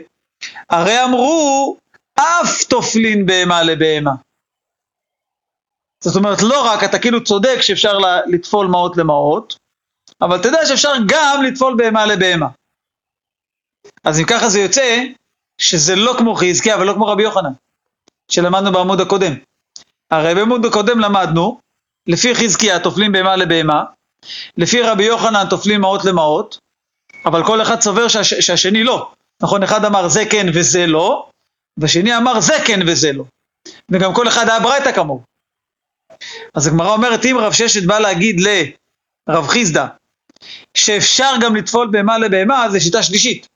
[0.71, 1.77] הרי אמרו,
[2.15, 4.11] אף תופלין בהמה לבהמה.
[6.05, 9.57] זאת אומרת, לא רק, אתה כאילו צודק שאפשר לה- לטפול מעות למעות,
[10.21, 12.49] אבל תדע שאפשר גם לטפול בהמה לבהמה.
[14.05, 15.05] אז אם ככה זה יוצא,
[15.61, 17.53] שזה לא כמו חזקיה ולא כמו רבי יוחנן,
[18.31, 19.33] שלמדנו בעמוד הקודם.
[20.11, 21.61] הרי בעמוד הקודם למדנו,
[22.07, 23.85] לפי חזקיה טופלים בהמה לבהמה,
[24.57, 26.59] לפי רבי יוחנן טופלים מעות למעות,
[27.27, 29.13] אבל כל אחד סובר שהש, שהשני לא.
[29.43, 31.29] נכון, אחד אמר זה כן וזה לא,
[31.77, 33.25] והשני אמר זה כן וזה לא.
[33.91, 35.23] וגם כל אחד היה ברייתא כמוהו.
[36.55, 39.87] אז הגמרא אומרת, אם רב ששת בא להגיד לרב חיסדא,
[40.75, 43.47] שאפשר גם לטפול בהמה לבהמה, זה שיטה שלישית.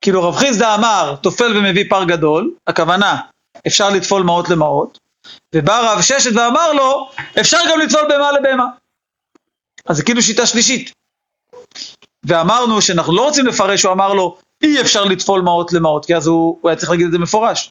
[0.00, 3.20] כאילו רב חיסדא אמר, טופל ומביא פר גדול, הכוונה,
[3.66, 4.98] אפשר לטפול מעות למעות,
[5.54, 8.66] ובא רב ששת ואמר לו, אפשר גם לטפול בהמה לבהמה.
[9.86, 10.92] אז זה כאילו שיטה שלישית.
[12.26, 16.26] ואמרנו שאנחנו לא רוצים לפרש, הוא אמר לו, אי אפשר לטפול מעות למעות, כי אז
[16.26, 17.70] הוא, הוא היה צריך להגיד את זה מפורש.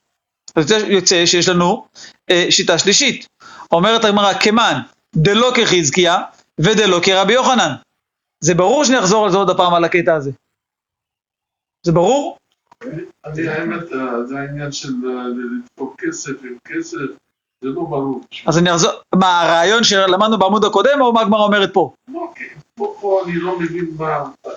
[0.56, 1.88] אז יוצא- יוצא שיש לנו
[2.30, 3.28] אה, שיטה שלישית.
[3.72, 4.80] אומרת הגמרא, כמן,
[5.16, 6.18] דלא כחזקיה
[6.60, 7.72] ודלא כרבי יוחנן.
[8.44, 10.32] זה ברור שנחזור על זה עוד הפעם על הקטע הזה.
[11.86, 12.38] זה ברור?
[13.26, 16.98] אני האמת, אה, זה העניין של אה, לדפוק כסף עם כסף,
[17.62, 18.22] זה לא ברור.
[18.46, 21.94] אז אני אחזור, מה הרעיון שלמדנו בעמוד הקודם או מה הגמרא אומרת פה?
[22.16, 24.24] אוקיי, פה פה אני לא מבין מה...
[24.46, 24.52] אה.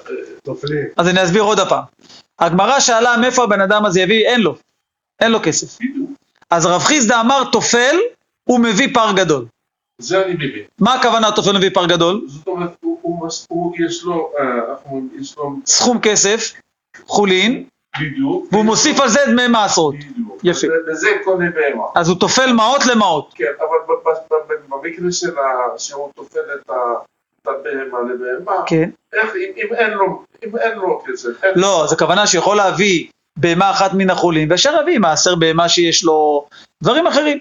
[0.97, 1.83] אז אני אסביר עוד הפעם.
[2.39, 4.57] הגמרא שאלה מאיפה הבן אדם הזה יביא, אין לו,
[5.21, 5.79] אין לו כסף.
[6.51, 7.97] אז רב חיסדא אמר טופל,
[8.45, 9.45] הוא מביא פר גדול.
[9.99, 10.63] זה אני מבין.
[10.79, 12.21] מה הכוונה טופל מביא פר גדול?
[12.29, 15.53] זאת אומרת, הוא- הוא מס- הוא- יש לו, אה, איך אומרים, יש לו...
[15.67, 16.53] סכום כסף,
[17.07, 17.65] חולין,
[18.01, 18.47] בדיוק.
[18.53, 19.95] והוא מוסיף על זה דמי מעשרות.
[19.95, 20.39] בדיוק.
[20.45, 20.67] יפה.
[20.89, 21.85] וזה קונה בהמה.
[21.95, 23.33] אז הוא טופל מעות למעות.
[23.35, 23.95] כן, אבל
[24.69, 25.31] במקרה של
[25.79, 26.75] שהוא טופל את ה-
[27.43, 28.91] את הבהמה לבהמה, כן.
[29.13, 33.07] איך, אם- אם אין לו, אם אין לו כסף, אין לא, אז הכוונה שיכול להביא
[33.39, 36.47] בהמה אחת מן החולין, וישר יביא מעשר בהמה שיש לו
[36.83, 37.39] דברים אחרים.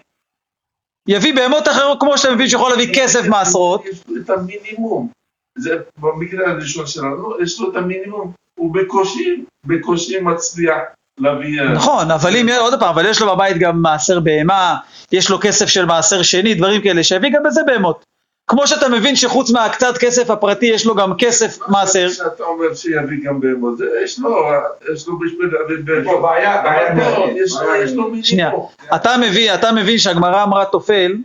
[1.07, 3.85] יביא בהמות אחרות, כמו שאתה מבין שיכול להביא כסף מעשרות.
[3.85, 5.09] יש לו את המינימום.
[5.57, 8.31] זה במקרה הראשון שלנו, יש לו את המינימום.
[8.59, 10.77] הוא בקושי, בקושי מצליח
[11.19, 11.61] להביא...
[11.61, 14.75] אה, נכון, אבל אם, עוד פעם, אבל יש לו בבית גם מעשר בהמה,
[15.11, 18.03] יש לו כסף של מעשר שני, דברים כאלה, שיביא גם בזה בהמות.
[18.49, 22.09] כמו שאתה מבין שחוץ מהקצת כסף הפרטי, יש לו גם כסף מעשר.
[22.09, 24.35] שאתה אומר שיביא גם בהמות, יש לו,
[24.93, 26.21] יש לו בשביל להביא יש לו בהמות.
[26.21, 26.93] בעיה, בעיה.
[27.43, 28.47] יש לו- יש לו שנייה.
[28.49, 28.67] מינימום.
[28.95, 31.15] אתה מבין, אתה מבין שהגמרא אמרה טופל,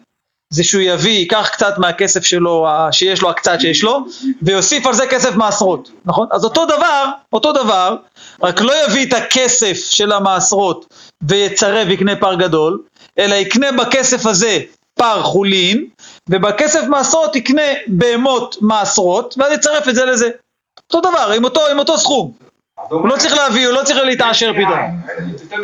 [0.50, 4.06] זה שהוא יביא, ייקח קצת מהכסף שלו, שיש לו, הקצת שיש לו,
[4.42, 6.28] ויוסיף על זה כסף מעשרות, נכון?
[6.32, 7.96] אז אותו דבר, אותו דבר,
[8.42, 12.82] רק לא יביא את הכסף של המעשרות ויצרב יקנה פר גדול,
[13.18, 14.60] אלא יקנה בכסף הזה
[14.94, 15.86] פר חולין,
[16.28, 20.30] ובכסף מעשרות יקנה בהמות מעשרות, ואז יצרף את זה לזה.
[20.78, 22.32] אותו דבר, עם אותו, עם אותו סכום.
[22.80, 24.78] הוא לא צריך להביא, הוא לא צריך להתעשר פתאום.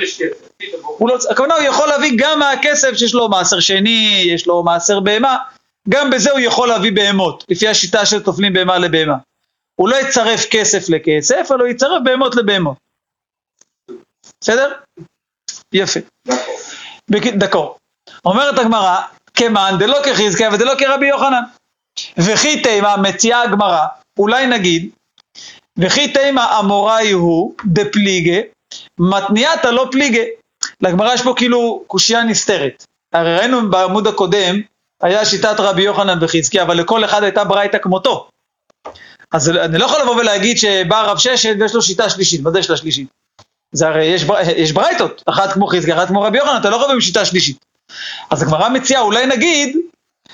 [0.00, 0.24] כסף.
[0.56, 4.62] פתאום הוא לא, הכוונה הוא יכול להביא גם מהכסף שיש לו מעשר שני, יש לו
[4.62, 5.36] מעשר בהמה,
[5.88, 9.14] גם בזה הוא יכול להביא בהמות, לפי השיטה של טופלים בהמה לבהמה.
[9.76, 12.76] הוא לא יצרף כסף לכסף, אבל הוא יצרף בהמות לבהמות.
[14.40, 14.72] בסדר?
[15.72, 16.00] יפה.
[17.10, 17.76] בק- דקו.
[18.24, 18.96] אומרת הגמרא,
[19.34, 21.42] כמאן דלא כחזקיה ודלא כרבי יוחנן.
[22.18, 23.86] וכי תימה מציעה הגמרא,
[24.18, 24.90] אולי נגיד,
[25.80, 28.40] וכי תימה אמוראי הוא דפליגה,
[28.98, 30.22] מתניעתא לא פליגה.
[30.80, 32.86] לגמרא יש פה כאילו קושייה נסתרת.
[33.12, 34.60] הרי ראינו בעמוד הקודם,
[35.02, 38.28] היה שיטת רבי יוחנן וחזקיה, אבל לכל אחד הייתה ברייתא כמותו.
[39.32, 42.58] אז אני לא יכול לבוא ולהגיד שבא רב ששת ויש לו שיטה שלישית, מה זה
[42.58, 43.08] יש לה שלישית?
[43.72, 44.24] זה הרי יש,
[44.56, 47.24] יש ברייתות, אחת כמו חזקיה, אחת כמו רבי יוחנן, אתה לא יכול לבוא עם שיטה
[47.24, 47.64] שלישית.
[48.30, 49.76] אז הגמרא מציעה, אולי נגיד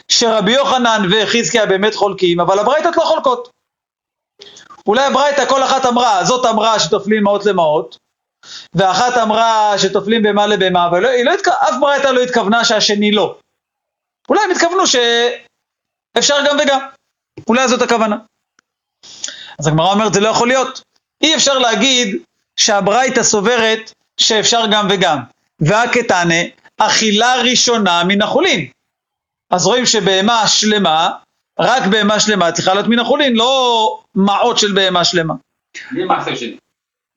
[0.09, 3.56] שרבי יוחנן וחזקיה באמת חולקים, אבל הברייתות לא חולקות.
[4.87, 7.99] אולי הברייתא כל אחת אמרה, זאת אמרה שטופלים מעות למעות,
[8.75, 11.49] ואחת אמרה שטופלים בהמה לבהמה, אבל לא, לא התכ...
[11.49, 13.38] אף ברייתא לא התכוונה שהשני לא.
[14.29, 16.81] אולי הם התכוונו שאפשר גם וגם.
[17.49, 18.16] אולי זאת הכוונה.
[19.59, 20.83] אז הגמרא אומרת, זה לא יכול להיות.
[21.22, 22.16] אי אפשר להגיד
[22.57, 25.18] שהברייתא סוברת שאפשר גם וגם.
[25.61, 26.35] והקטנה,
[26.79, 28.66] אכילה ראשונה מן החולין.
[29.51, 31.11] אז רואים שבהמה שלמה,
[31.59, 35.35] רק בהמה שלמה צריכה להיות מן החולין, לא מעות של בהמה שלמה.
[35.90, 36.57] בלי מעשר שני.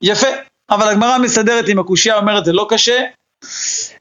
[0.02, 0.28] יפה,
[0.70, 3.02] אבל הגמרא מסתדרת עם הקושייה, אומרת זה לא קשה.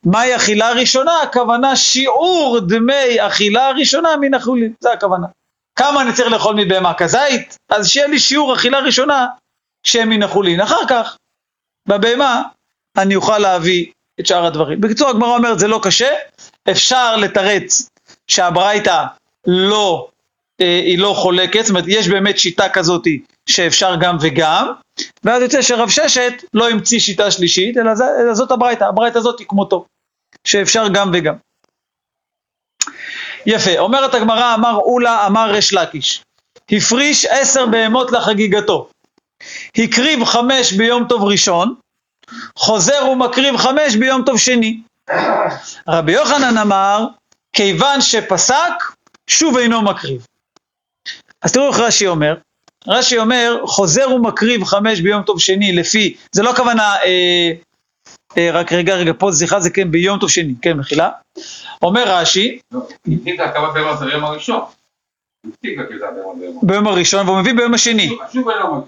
[0.06, 1.21] מהי אכילה ראשונה?
[1.21, 5.28] הכוונה שיעור דמי אכילה ראשונה מן החולין, זה הכוונה.
[5.75, 7.58] כמה אני צריך לאכול מבהמה כזית?
[7.69, 9.28] אז שיהיה לי שיעור אכילה ראשונה
[9.84, 10.62] שהם מן החולין.
[10.62, 11.17] אחר כך,
[11.88, 12.41] בבהמה,
[12.97, 13.86] אני אוכל להביא
[14.19, 14.82] את שאר הדברים.
[14.82, 16.10] בקיצור, הגמרא אומרת זה לא קשה,
[16.71, 17.89] אפשר לתרץ
[18.28, 19.06] שהברייתא
[19.47, 20.10] לא,
[20.59, 23.07] היא לא חולקת, זאת אומרת, יש באמת שיטה כזאת
[23.49, 24.71] שאפשר גם וגם,
[25.23, 27.91] ואז יוצא שרב ששת לא המציא שיטה שלישית, אלא,
[28.21, 29.85] אלא זאת הברייתא, הברייתא הזאת היא כמותו,
[30.43, 31.35] שאפשר גם וגם.
[33.45, 36.23] יפה, אומרת הגמרא, אמר אולה, אמר ריש לקיש,
[36.71, 38.89] הפריש עשר בהמות לחגיגתו,
[39.77, 41.75] הקריב חמש ביום טוב ראשון,
[42.55, 44.81] חוזר ומקריב חמש ביום טוב שני.
[45.87, 47.05] רבי יוחנן אמר,
[47.53, 48.73] כיוון שפסק,
[49.27, 50.25] שוב אינו מקריב.
[51.41, 52.36] אז תראו איך רש"י אומר,
[52.88, 57.52] רש"י אומר, חוזר ומקריב חמש ביום טוב שני לפי, זה לא הכוונה, אה,
[58.38, 61.10] אה, רק רגע, רגע, פה סליחה, זה כן ביום טוב שני, כן, מחילה.
[61.82, 62.80] אומר רש"י, לא,
[66.62, 67.25] ביום הראשון.
[67.28, 68.17] והוא מביא ביום השני.
[68.36, 68.84] לא.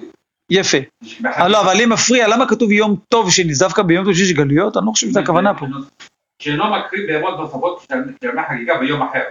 [0.49, 0.77] יפה.
[1.25, 3.53] אה, לא, אבל אם מפריע, למה כתוב יום טוב שני?
[3.53, 4.77] זה דווקא ביום טוב שני יש גלויות?
[4.77, 5.65] אני לא חושב שזה הכוונה פה.
[6.39, 9.23] שאינו מקריב בהמות נוספות כשימי חגיגה ביום אחר.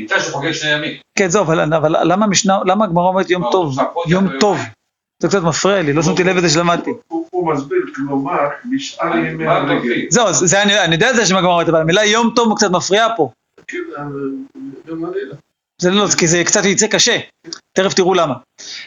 [0.00, 0.92] נמצא שהוא חוגג שני ימים.
[1.18, 3.76] כן, זהו, אבל, אבל למה המשנה, למה הגמרא אומרת יום לא, טוב?
[4.08, 4.58] יום טוב.
[5.22, 6.90] זה קצת מפריע לי, לא שמתי לב לזה שלמדתי.
[7.08, 8.38] הוא- מסביר, כלומר,
[8.72, 9.44] בשאר ימי.
[9.76, 10.10] תופיק?
[10.10, 12.70] זהו, זה, זה אני, אני יודע את זה שהגמרא אומרת, אבל המילה יום טוב קצת
[12.70, 13.30] מפריעה פה.
[13.66, 13.78] כן,
[14.88, 15.34] הלילה.
[15.78, 17.18] זה לא, כי זה קצת יצא קשה.
[17.72, 18.34] תכף תראו למה.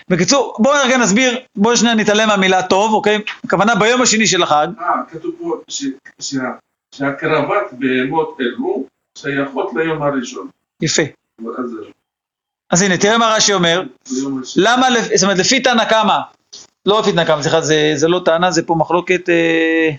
[0.09, 3.21] בקיצור, בואו רגע נסביר, בואו שניה נתעלם מהמילה טוב, אוקיי?
[3.43, 5.55] הכוונה ביום השני של החג, אה, כתוב פה
[6.95, 8.85] שהקרבת בהמות אלו
[9.17, 10.47] שייכות ליום הראשון.
[10.81, 11.03] יפה.
[12.69, 13.83] אז הנה, תראה מה רש"י אומר.
[14.55, 16.17] למה, זאת אומרת, לפי תנא קמא,
[16.85, 19.89] לא לפי תנא קמא, סליחה, זה, זה לא טענה, זה פה מחלוקת, אה,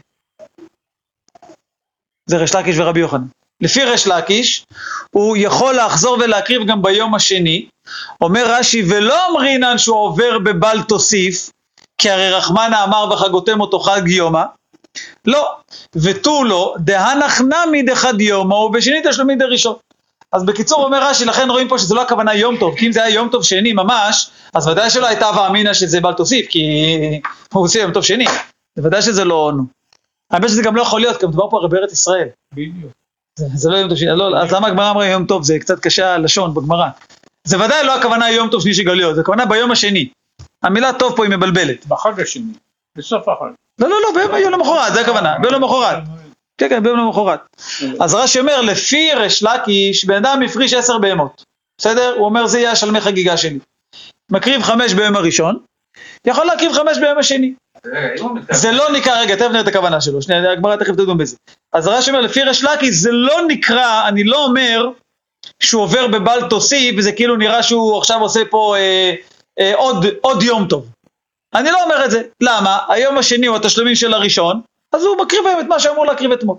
[2.27, 3.27] זה ריש לקיש ורבי יוחנן.
[3.61, 4.67] לפי ריש לקיש,
[5.11, 7.69] הוא יכול לחזור ולהקריב גם ביום השני,
[8.21, 11.51] אומר רש"י, ולא אמרינן שהוא עובר בבל תוסיף,
[11.99, 14.43] כי הרי רחמנה אמר וחגותם אותו חג יומא,
[15.25, 15.57] לא,
[15.95, 19.75] ותו לא, דהנח נמי דחד יומא ובשני תשלומי דראשון.
[20.33, 23.05] אז בקיצור אומר רש"י, לכן רואים פה שזה לא הכוונה יום טוב, כי אם זה
[23.05, 26.61] היה יום טוב שני ממש, אז ודאי שלא הייתה ואמינא שזה בל תוסיף, כי
[27.53, 28.27] הוא עושה יום טוב שני,
[28.77, 29.53] זה ודאי שזה לא.
[30.31, 32.29] האמת שזה גם לא יכול להיות, כי מדובר פה הרי בארץ ישראל.
[32.53, 32.93] בדיוק.
[33.39, 35.43] זה, זה לא יום טוב שני, לא, אז למה הגמרא אמרה יום טוב?
[35.43, 36.89] זה קצת קשה הלשון בגמרא.
[37.45, 40.09] זה ודאי לא הכוונה יום טוב שני של גלויות, זה הכוונה ביום השני.
[40.63, 41.87] המילה טוב פה היא מבלבלת.
[41.87, 42.53] בחג השני.
[42.97, 43.51] בסוף החג.
[43.79, 45.99] לא, לא, לא, ביום יום למחרת, זה הכוונה, ביום למחרת.
[46.59, 47.41] כן, כן, ביום למחרת.
[48.01, 51.45] אז רש"י אומר, לפי ריש לקיש, בן אדם הפריש עשר בהמות.
[51.79, 52.15] בסדר?
[52.17, 53.59] הוא אומר, זה יהיה השלמי חגיגה שלי.
[54.31, 55.59] מקריב חמש ביום הראשון,
[56.27, 57.55] יכול להקריב חמש ביום השני.
[57.87, 58.43] מתכוון...
[58.51, 61.37] זה לא נקרא, רגע, תכף נראה את הכוונה שלו, שנייה, הגמרא תכף תדון בזה.
[61.73, 64.89] אז רש"י אומר, לפי ריש לקיש, זה לא נקרא, אני לא אומר
[65.61, 69.15] שהוא עובר בבל תוסיף, וזה כאילו נראה שהוא עכשיו עושה פה אה,
[69.59, 70.87] אה, עוד, עוד יום טוב.
[71.55, 72.23] אני לא אומר את זה.
[72.41, 72.79] למה?
[72.89, 74.61] היום השני הוא התשלומים של הראשון,
[74.93, 76.57] אז הוא מקריב היום את מה שאמור להקריב אתמול.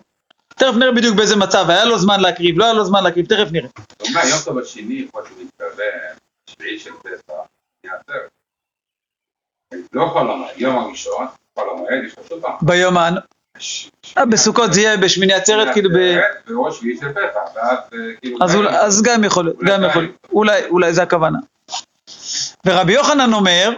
[0.49, 3.51] תכף נראה בדיוק באיזה מצב, היה לו זמן להקריב, לא היה לו זמן להקריב, תכף
[3.51, 3.69] נראה.
[4.01, 6.17] אומר, יום טוב השני, כמו שהוא מתכוון,
[6.49, 7.33] שביעי של פסח,
[7.85, 8.13] יעצר.
[9.93, 12.55] לא חול המועד, יום הראשון, חול המועד, יש לו שוב פעם.
[13.59, 16.17] ש- אה, בסוכות זה יהיה בשמיני עצרת, כאילו ב...
[16.47, 18.37] וראש שביעי של פסח, ואז אה, כאילו...
[18.79, 21.37] אז, גם יכול להיות, גם יכול להיות, אולי, אולי זה הכוונה.
[22.65, 23.69] ורבי יוחנן אומר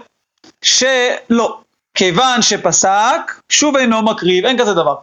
[0.62, 1.62] שלא,
[2.00, 4.96] כיוון שפסק, שוב אינו מקריב, אין כזה דבר.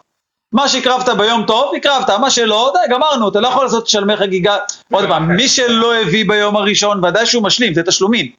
[0.53, 4.57] מה שהקרבת ביום טוב, הקרבת, מה שלא, די, גמרנו, אתה לא יכול לעשות שלמי חגיגה.
[4.93, 8.31] עוד פעם, מי שלא הביא ביום הראשון, ודאי שהוא משלים, זה תשלומים.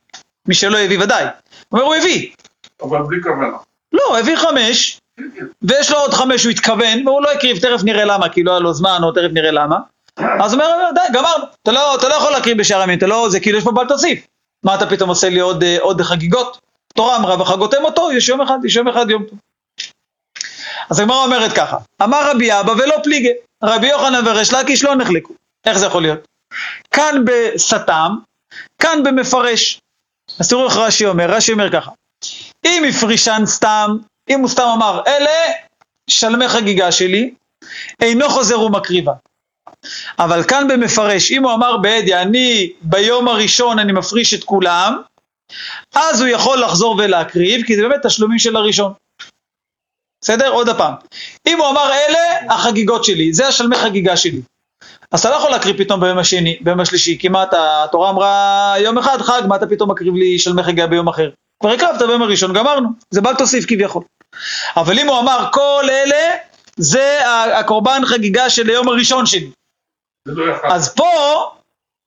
[0.48, 1.24] מי שלא הביא, ודאי.
[1.24, 2.30] הוא אומר, הוא הביא.
[2.82, 3.58] אבל בלי כוונה.
[3.94, 5.00] לא, הביא חמש,
[5.62, 8.60] ויש לו עוד חמש שהוא התכוון, והוא לא הקריב, תכף נראה למה, כי לא היה
[8.60, 9.78] לו זמן, או תכף נראה למה.
[10.18, 13.30] אז הוא אומר, די, גמרנו, אתה לא, אתה לא יכול להקריב בשאר הימים, אתה לא,
[13.30, 14.28] זה כאילו יש פה בל תוסיף.
[14.64, 16.67] מה אתה פתאום עושה לי עוד, אה, עוד חגיגות?
[16.98, 19.40] תורה אמרה וחגותם אותו, יש יום אחד, יש יום אחד יום טוב.
[20.90, 23.32] אז הגמרא אומרת ככה, אמר רבי אבא ולא פליגי,
[23.64, 25.34] רבי יוחנן וריש לקיש לא נחלקו.
[25.66, 26.20] איך זה יכול להיות?
[26.92, 28.16] כאן בסתם,
[28.82, 29.80] כאן במפרש.
[30.40, 31.92] אז תראו איך רש"י אומר, רש"י אומר ככה,
[32.66, 33.98] אם הפרישן סתם,
[34.30, 35.54] אם הוא סתם אמר, אלה
[36.10, 37.34] שלמי חגיגה שלי,
[38.02, 39.14] אינו חוזר ומקריבה.
[40.20, 45.02] אבל כאן במפרש, אם הוא אמר בהדיא, אני ביום הראשון אני מפריש את כולם,
[45.96, 48.94] אז הוא יכול לחזור ולהקריב, כי זה באמת תשלומים של הראשון.
[50.22, 50.50] בסדר?
[50.50, 50.94] עוד הפעם.
[51.48, 54.42] אם הוא אמר אלה החגיגות שלי, זה השלמי חגיגה שלי.
[55.12, 58.74] אז אתה לא יכול להקריב פתאום ביום השני, ביום השלישי, כי מה אתה, התורה אמרה
[58.80, 61.30] יום אחד חג, מה אתה פתאום מקריב לי שלמי חגיגה ביום אחר?
[61.60, 64.04] כבר הקרבת ביום הראשון, גמרנו, זה בל תוסיף כביכול.
[64.76, 66.36] אבל אם הוא אמר כל אלה,
[66.78, 67.20] זה
[67.60, 69.52] הקורבן חגיגה של היום הראשון שלי.
[70.26, 70.56] לא.
[70.64, 71.12] אז פה,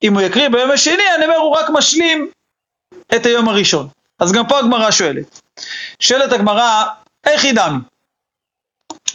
[0.03, 2.31] אם הוא יקריא ביום השני, אני אומר, הוא רק משלים
[3.15, 3.87] את היום הראשון.
[4.19, 5.41] אז גם פה הגמרא שואלת.
[5.99, 6.83] שואלת הגמרא,
[7.25, 7.79] איך היא דמי?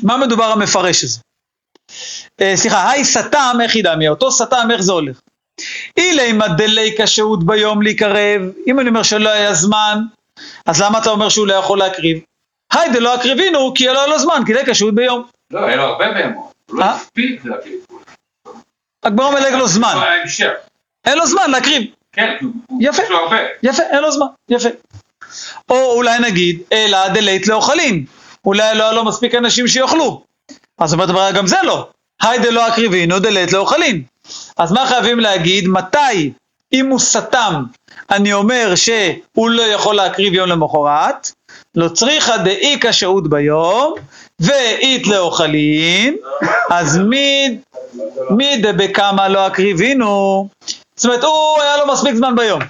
[0.02, 1.20] מה מדובר המפרש הזה?
[2.40, 4.08] אה, סליחה, היי סתם, איך היא דמי?
[4.08, 5.20] אותו סתם, איך זה הולך?
[5.96, 9.98] אילי דלי כשהות ביום להיקרב, אם אני אומר שלא היה זמן,
[10.66, 12.18] אז למה אתה אומר שהוא לא יכול להקריב?
[12.72, 15.22] היי דלא הקריבינו, כי לא היה לו זמן, כי די כשהות ביום.
[15.50, 16.52] לא, היה לו הרבה בהמות.
[16.70, 16.94] הוא לא אה?
[16.94, 17.86] הספיק להקריב.
[19.02, 20.46] הגמרא מלג לו זמן, לא.
[21.04, 21.82] אין לו זמן להקריב.
[22.16, 22.36] כן,
[22.80, 23.02] יפה.
[23.02, 23.36] יש לו הרבה.
[23.62, 24.68] יפה, אין לו זמן, יפה.
[25.70, 28.04] או אולי נגיד, אלא דלית לאוכלין,
[28.44, 30.22] אולי לא היה לו מספיק אנשים שיאכלו.
[30.78, 31.88] אז אומרת הבעיה, גם זה לא.
[32.22, 34.02] היי דלא אקריבינו דלית לא אוכלין.
[34.56, 35.68] אז מה חייבים להגיד?
[35.68, 36.32] מתי,
[36.72, 37.62] אם הוא סתם,
[38.10, 41.30] אני אומר שהוא לא יכול להקריב יום למחרת,
[41.74, 43.94] לא צריכה דאיכא שהות ביום,
[44.40, 46.16] ואית לאוכלין,
[46.70, 47.58] אז מי,
[48.30, 50.48] מי דבקמא לא אקריבינו?
[50.96, 52.62] זאת אומרת, הוא היה לו מספיק זמן ביום,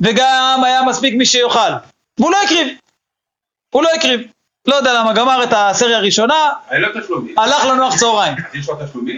[0.00, 1.70] וגם היה מספיק מי שיאכל,
[2.18, 2.68] והוא לא הקריב.
[3.70, 4.20] הוא לא הקריב.
[4.66, 6.48] לא יודע למה, גמר את הסריה הראשונה.
[7.38, 8.34] הלך לנוח צהריים.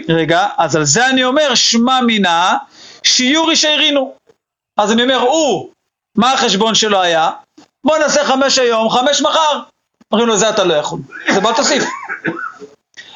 [0.09, 2.57] רגע, אז על זה אני אומר, שמע מינה,
[3.03, 4.13] שיורי שהרינו.
[4.77, 5.69] אז אני אומר, הוא,
[6.17, 7.29] מה החשבון שלו היה?
[7.83, 9.59] בוא נעשה חמש היום, חמש מחר.
[10.11, 10.99] אומרים לו, זה אתה לא יכול.
[11.33, 11.83] זה בוא תוסיף.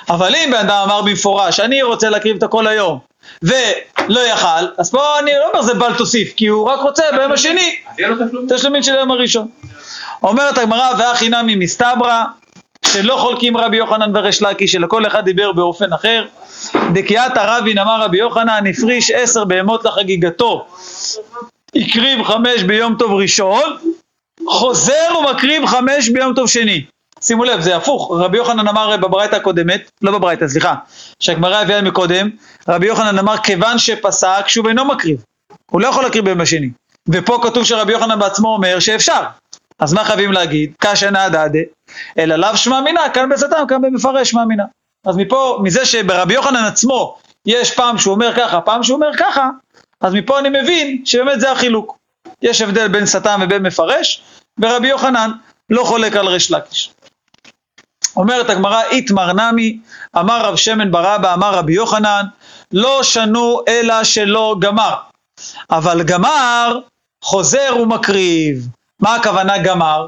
[0.09, 2.99] אבל אם בן אדם אמר במפורש, אני רוצה להקריב את הכל היום,
[3.41, 7.31] ולא יכל, אז פה אני לא אומר זה בל תוסיף, כי הוא רק רוצה ביום
[7.31, 7.75] השני,
[8.49, 8.83] תשלומים.
[8.83, 9.47] של היום הראשון.
[10.23, 12.23] אומרת הגמרא, והכי נמי מסתברא,
[12.85, 16.25] שלא חולקים רבי יוחנן וריש לקיש, שלכל אחד דיבר באופן אחר.
[16.93, 20.67] דקיאת הרבין אמר רבי יוחנן, הפריש עשר בהמות לחגיגתו,
[21.75, 23.77] הקריב חמש ביום טוב ראשון,
[24.47, 26.85] חוזר ומקריב חמש ביום טוב שני.
[27.25, 30.75] שימו לב, זה הפוך, רבי יוחנן אמר בברייתא הקודמת, לא בברייתא, סליחה,
[31.19, 32.29] שהגמרא הביאה מקודם,
[32.67, 35.23] רבי יוחנן אמר כיוון שפסק שהוא אינו מקריב,
[35.71, 36.69] הוא לא יכול להקריב ביום השני.
[37.09, 39.21] ופה כתוב שרבי יוחנן בעצמו אומר שאפשר.
[39.79, 40.73] אז מה חייבים להגיד?
[40.79, 41.59] קשא נעדדה,
[42.17, 44.63] אלא לאו שמע מינה, כאן בסתם, כאן במפרש שמע מינה.
[45.05, 49.49] אז מפה, מזה שברבי יוחנן עצמו יש פעם שהוא אומר ככה, פעם שהוא אומר ככה,
[50.01, 51.97] אז מפה אני מבין שבאמת זה החילוק.
[52.41, 54.23] יש הבדל בין סתם ובין מפרש,
[54.59, 55.31] ורבי יוחנן
[55.69, 56.94] לא חולק על ריש לקיש.
[58.17, 59.79] אומרת הגמרא, איתמר נמי,
[60.19, 62.25] אמר רב שמן ברבא, אמר רבי יוחנן,
[62.71, 64.95] לא שנו אלא שלא גמר.
[65.71, 66.79] אבל גמר,
[67.23, 68.67] חוזר ומקריב.
[68.99, 70.07] מה הכוונה גמר?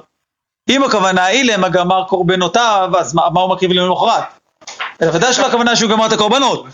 [0.69, 4.23] אם הכוונה היא להם הגמר קורבנותיו, אז מה, מה הוא מקריב למחרת?
[5.01, 6.65] אלא ודאי שלא הכוונה שהוא גמר את הקורבנות.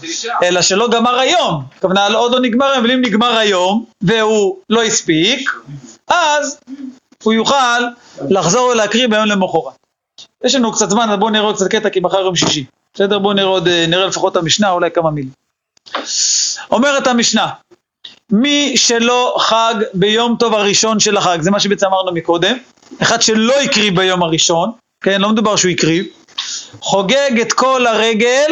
[0.43, 1.63] אלא שלא גמר היום.
[1.77, 5.51] הכוונה עוד לא נגמר היום, אבל אם נגמר היום, והוא לא הספיק,
[6.07, 6.59] אז
[7.23, 7.81] הוא יוכל
[8.29, 9.82] לחזור ולהקריב ביום למחרת.
[10.43, 12.65] יש לנו קצת זמן, אז בואו נראה עוד קצת קטע, כי מחר יום שישי.
[12.93, 13.19] בסדר?
[13.19, 15.31] בואו נראה עוד, אה, נראה לפחות את המשנה, אולי כמה מילים.
[16.71, 17.47] אומרת המשנה,
[18.31, 22.57] מי שלא חג ביום טוב הראשון של החג, זה מה שבעצם אמרנו מקודם,
[23.01, 24.71] אחד שלא הקריב ביום הראשון,
[25.03, 26.05] כן, לא מדובר שהוא הקריב,
[26.81, 28.51] חוגג את כל הרגל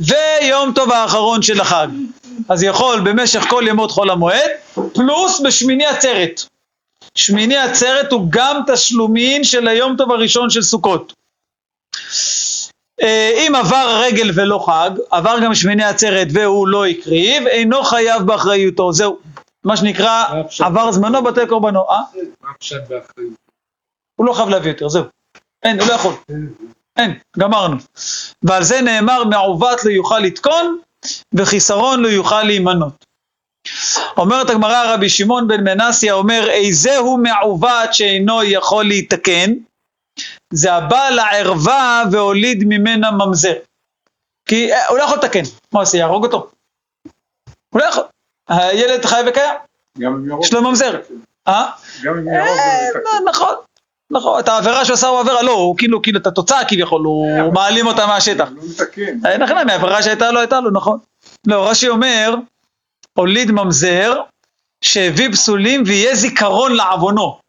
[0.00, 1.88] ויום טוב האחרון של החג.
[2.48, 4.50] אז יכול במשך כל ימות חול המועד,
[4.94, 6.44] פלוס בשמיני עצרת.
[7.14, 11.12] שמיני עצרת הוא גם תשלומין של היום טוב הראשון של סוכות.
[13.02, 18.22] אה, אם עבר הרגל ולא חג, עבר גם שמיני עצרת והוא לא הקריב, אינו חייב
[18.22, 19.18] באחריותו, זהו.
[19.64, 20.24] מה שנקרא?
[20.60, 21.80] עבר זמנו בתי קורבנו.
[21.90, 22.00] אה?
[22.40, 23.34] מה הפשט באחריות?
[24.16, 25.04] הוא לא חייב להביא יותר, זהו.
[25.62, 26.14] אין, הוא לא יכול.
[26.96, 27.76] אין, גמרנו.
[28.42, 30.78] ועל זה נאמר, מעוות לא יוכל לתקון,
[31.34, 33.04] וחיסרון לא יוכל להימנות.
[34.16, 39.52] אומרת הגמרא, רבי שמעון בן מנסיה אומר, איזהו מעוות שאינו יכול להיתקן?
[40.52, 43.54] זה הבא לערווה והוליד ממנה ממזר.
[44.48, 45.42] כי אה, הוא לא יכול לתקן.
[45.72, 46.50] מה עושה, יהרוג אותו?
[47.70, 48.04] הוא לא יכול.
[48.48, 49.54] הילד חי וקיים.
[50.42, 51.00] יש לו ממזר.
[51.48, 51.70] אה?
[52.02, 52.44] גם אם אה,
[52.88, 53.28] מתקן.
[53.28, 53.54] נכון,
[54.10, 57.52] נכון, את העבירה שהוא עשה הוא עבירה, לא, הוא כאילו, כאילו את התוצאה כביכול, הוא
[57.52, 58.48] מעלים אותה מהשטח.
[58.48, 59.26] לא מתקן.
[59.26, 60.98] אה, נכון, מהעבירה שהייתה לו, הייתה לו, נכון.
[61.46, 62.34] לא, רש"י אומר,
[63.20, 64.22] הוליד ממזר
[64.80, 67.40] שהביא פסולים ויהיה זיכרון לעוונו.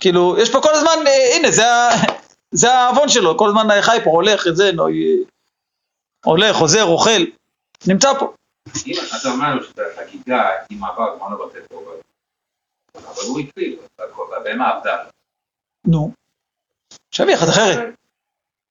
[0.00, 1.64] כאילו, יש פה כל הזמן, אה, הנה, זה,
[2.62, 4.92] זה העוון שלו, כל הזמן חי פה, הולך, את זה, נו, אה,
[6.24, 7.22] הולך, חוזר, אוכל,
[7.86, 8.32] נמצא פה.
[8.86, 12.00] אם אתה אומר לו שזה חגיגה, אם עבר זמנו בתי קורבן.
[12.94, 13.78] אבל הוא הקריב,
[14.36, 14.96] הבהמה עבדה.
[15.84, 16.12] נו,
[17.10, 17.94] שיביא אחד אחרת,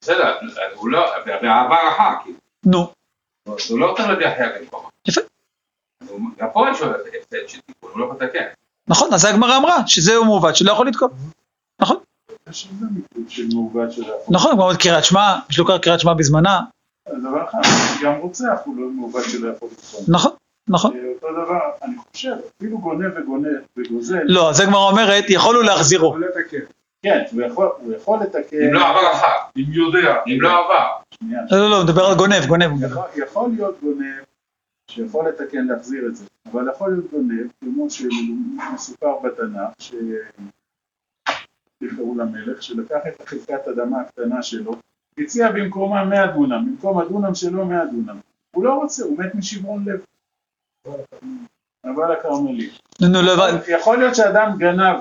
[0.01, 0.39] בסדר,
[0.75, 2.37] הוא לא, בעבר אחר, כאילו.
[2.65, 2.93] נו.
[3.69, 4.89] הוא לא צריך להביא אחר במקומו.
[5.07, 5.21] יפה.
[6.39, 8.45] גם פה יש לו הפסד של תיקון, הוא לא יכול לתקן.
[8.87, 11.07] נכון, אז הגמרא אמרה שזהו מעוות שלא יכול לתקוע.
[11.81, 11.97] נכון.
[14.29, 16.59] נכון, כמו קריאת שמע, יש לו קריאת שמע בזמנה,
[17.09, 17.59] דבר אחד,
[18.03, 19.69] גם רוצח הוא לא מעוות של החוק.
[20.07, 20.31] נכון,
[20.69, 20.93] נכון.
[21.15, 23.45] אותו דבר, אני חושב, אפילו גונב וגונב
[23.77, 25.23] וגוזל, לא, אז הגמרא אומרת,
[25.63, 26.07] להחזירו.
[26.07, 26.57] יכול לתקן.
[27.03, 28.57] כן, הוא יכול- הוא יכול לתקן.
[28.67, 30.15] אם לא עבר אחר, אם יודע.
[30.27, 30.85] אם לא עבר.
[31.19, 32.83] שנייה, לא, לא, לא, הוא מדבר על גונב, גונב.
[32.83, 34.05] יכול, יכול להיות גונב
[34.89, 39.73] שיכול לתקן להחזיר את זה, אבל יכול להיות גונב, כמו שמסופר בתנ"ך,
[41.81, 44.75] שנבחרו למלך, שלקח את החלקת אדמה הקטנה שלו,
[45.17, 48.19] הציע במקומה 100 דונם, במקום הדונם שלו 100 דונם.
[48.55, 49.99] הוא לא רוצה, הוא מת משברון לב.
[51.85, 52.69] אבל הכרמלי.
[53.01, 53.43] לא.
[53.67, 54.95] יכול להיות שאדם גנב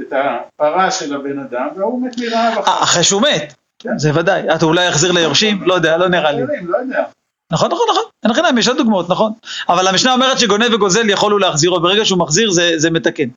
[0.00, 2.70] את הפרה של הבן אדם, והוא מת מרעב אחר.
[2.70, 3.54] אה, אחרי שהוא מת,
[3.96, 4.54] זה ודאי.
[4.54, 5.62] אתה אולי יחזיר ליורשים?
[5.62, 6.42] לא יודע, לא נראה לי.
[6.62, 7.04] לא יודע.
[7.52, 9.32] נכון, נכון, נכון, אין לכם יש עוד דוגמאות, נכון.
[9.68, 13.28] אבל המשנה אומרת שגונב וגוזל יכולו להחזירו, ברגע שהוא מחזיר זה, זה מתקן.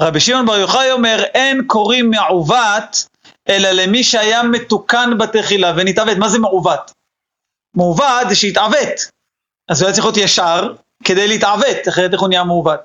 [0.00, 3.08] רבי שמעון בר יוחאי אומר, אין קוראים מעוות,
[3.48, 6.18] אלא למי שהיה מתוקן בתחילה ונתעוות.
[6.18, 6.90] מה זה מעוות?
[7.74, 9.10] מעוות זה שהתעוות.
[9.68, 10.72] אז הוא היה צריך להיות ישר
[11.04, 12.80] כדי להתעוות, אחרת איך הוא נהיה מעוות.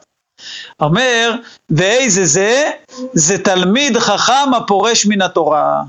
[0.80, 1.36] אומר,
[1.70, 2.72] ואיזה זה?
[3.14, 5.82] זה תלמיד חכם הפורש מן התורה.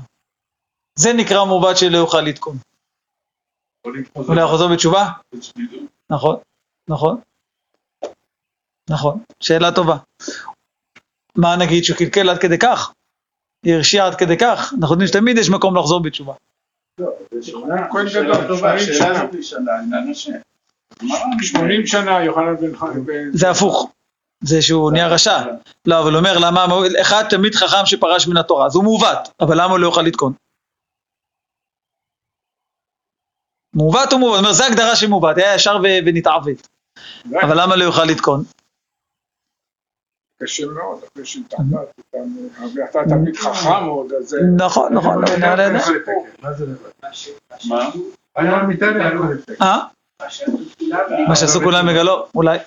[0.99, 2.57] זה נקרא מעוות שלא יוכל לתקון.
[4.15, 5.09] אולי לחזור בתשובה?
[6.09, 6.35] נכון,
[6.89, 7.19] נכון,
[8.89, 9.97] נכון, שאלה טובה.
[11.37, 12.93] מה נגיד שהוא קלקל עד כדי כך?
[13.65, 14.73] הרשיע עד כדי כך?
[14.79, 16.33] אנחנו יודעים שתמיד יש מקום לחזור בתשובה.
[17.91, 20.35] כהן גדול, טובה, השאלה הזאת נשאלה, עם האנשים.
[21.41, 23.05] 80 שנה יוחנן בן חיים.
[23.33, 23.91] זה הפוך.
[24.41, 25.43] זה שהוא נהיה רשע.
[25.85, 26.65] לא, אבל הוא אומר למה,
[27.01, 30.33] אחד תמיד חכם שפרש מן התורה, אז הוא מעוות, אבל למה הוא לא יוכל לתקון?
[33.75, 36.67] מעוות הוא מעוות, זאת אומרת, זו הגדרה של מעוות, היה ישר ונתעוות.
[37.41, 38.43] אבל למה לא יוכל לתקון?
[40.43, 41.71] קשה מאוד, אחרי שהתעמת
[42.13, 42.29] אותם,
[42.75, 44.37] ואתה תמיד חכם מאוד, אז זה...
[44.57, 45.93] נכון, נכון, נעלה את זה.
[46.41, 47.09] מה זה לבד?
[47.69, 47.89] מה?
[48.35, 49.53] היה מיטה לתקן.
[49.61, 49.79] אה?
[51.27, 52.57] מה שעשו כולם בגללו, אולי.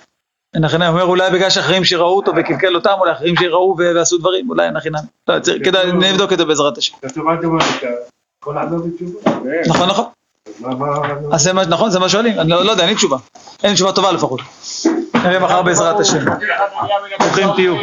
[0.55, 4.67] נמי, אומר אולי בגלל שאחרים שראו אותו וקלקל אותם, אולי אחרים שראו ועשו דברים, אולי.
[5.27, 6.95] לא, צריך- כדאי, נבדוק את זה בעזרת השם.
[7.03, 7.35] בתשובה.
[9.67, 10.05] נכון, נכון.
[11.31, 13.17] אז זה מה, נכון, זה מה שואלים, אני לא לא יודע, אין לי תשובה.
[13.63, 14.41] אין לי תשובה טובה לפחות.
[15.13, 16.25] נראה מחר בעזרת השם.
[17.19, 17.75] ברוכים תהיו.